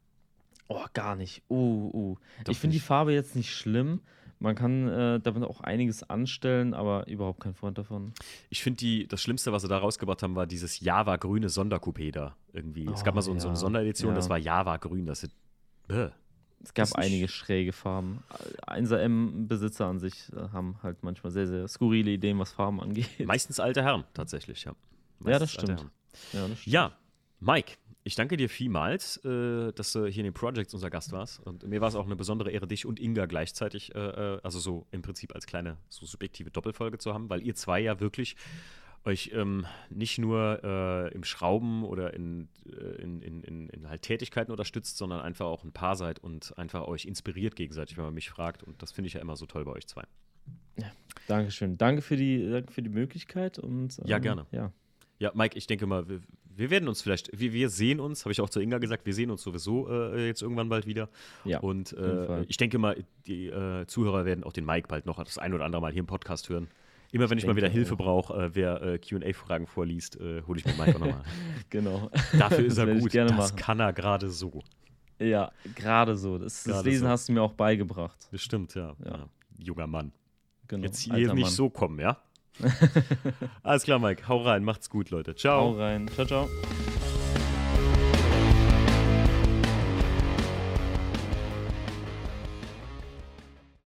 [0.68, 1.42] Oh, gar nicht.
[1.49, 2.16] Uh, uh.
[2.44, 2.81] Doch ich finde die.
[2.81, 4.01] Farbe jetzt nicht schlimm.
[4.40, 8.12] Man kann äh, damit auch einiges anstellen, aber überhaupt kein Freund davon.
[8.51, 12.37] Ich finde, das Schlimmste, was sie da rausgebracht haben, war dieses Java-grüne Sondercoupé da.
[12.53, 12.87] Irgendwie.
[12.87, 14.14] es gab Oh, mal so, so eine ja, Sonderedition, ja.
[14.16, 15.07] das war Java-grün.
[15.07, 15.33] Das ist,
[15.88, 16.11] bäh.
[16.62, 18.22] Es gab einige schräge Farben.
[18.66, 23.09] 1er M-Besitzer an sich äh, haben halt manchmal sehr, sehr skurrile Ideen, was Farben angeht.
[23.24, 24.72] Meistens alte Herren, tatsächlich, ja.
[25.24, 25.86] Ja, das stimmt.
[26.32, 26.66] Ja, das stimmt.
[26.66, 26.93] Ja,
[27.41, 27.74] Mike,
[28.09, 31.40] ich danke dir vielmals, äh, dass du hier in den Projects unser Gast warst.
[31.46, 34.59] Und mir war es auch eine besondere Ehre, dich und Inga gleichzeitig, äh, äh, also
[34.59, 38.34] so im Prinzip als kleine, so subjektive Doppelfolge zu haben, weil ihr zwei ja wirklich
[39.04, 44.00] euch ähm, nicht nur äh, im Schrauben oder in, äh, in, in, in, in halt
[44.00, 48.14] Tätigkeiten unterstützt, sondern einfach auch ein Paar seid und einfach euch inspiriert gegenseitig, wenn man
[48.14, 48.62] mich fragt.
[48.62, 50.04] Und das finde ich ja immer so toll bei euch zwei.
[51.26, 51.76] Dankeschön.
[51.76, 54.46] Danke für die, danke für die Möglichkeit und Ja, ähm, gerne.
[54.50, 54.72] Ja.
[55.18, 56.20] Ja, Mike, ich denke mal, wir,
[56.59, 59.14] wir werden uns vielleicht, wir, wir sehen uns, habe ich auch zu Inga gesagt, wir
[59.14, 61.09] sehen uns sowieso äh, jetzt irgendwann bald wieder.
[61.44, 65.22] Ja, Und äh, ich denke mal, die äh, Zuhörer werden auch den Mike bald noch
[65.22, 66.68] das ein oder andere Mal hier im Podcast hören.
[67.12, 67.98] Immer wenn ich, Ich mal wieder Hilfe auch.
[67.98, 71.22] brauche, äh, wer äh, QA-Fragen vorliest, äh, hole ich mir Mike auch nochmal.
[71.70, 72.11] Genau.
[72.38, 73.14] Dafür ist er gut.
[73.14, 73.56] Das machen.
[73.56, 74.62] kann er gerade so.
[75.20, 76.38] Ja, gerade so.
[76.38, 77.09] Das, das Lesen so.
[77.09, 78.28] hast du mir auch beigebracht.
[78.30, 78.94] Das stimmt, ja.
[79.04, 79.11] Ja.
[79.11, 79.28] ja.
[79.59, 80.12] Junger Mann.
[80.66, 80.84] Genau.
[80.84, 81.50] Jetzt hier nicht Mann.
[81.50, 82.18] so kommen, ja?
[83.62, 84.28] Alles klar, Mike.
[84.28, 84.64] Hau rein.
[84.64, 85.34] Macht's gut, Leute.
[85.34, 85.61] Ciao.
[85.61, 86.09] Hau rein.
[86.14, 86.48] Ciao, ciao.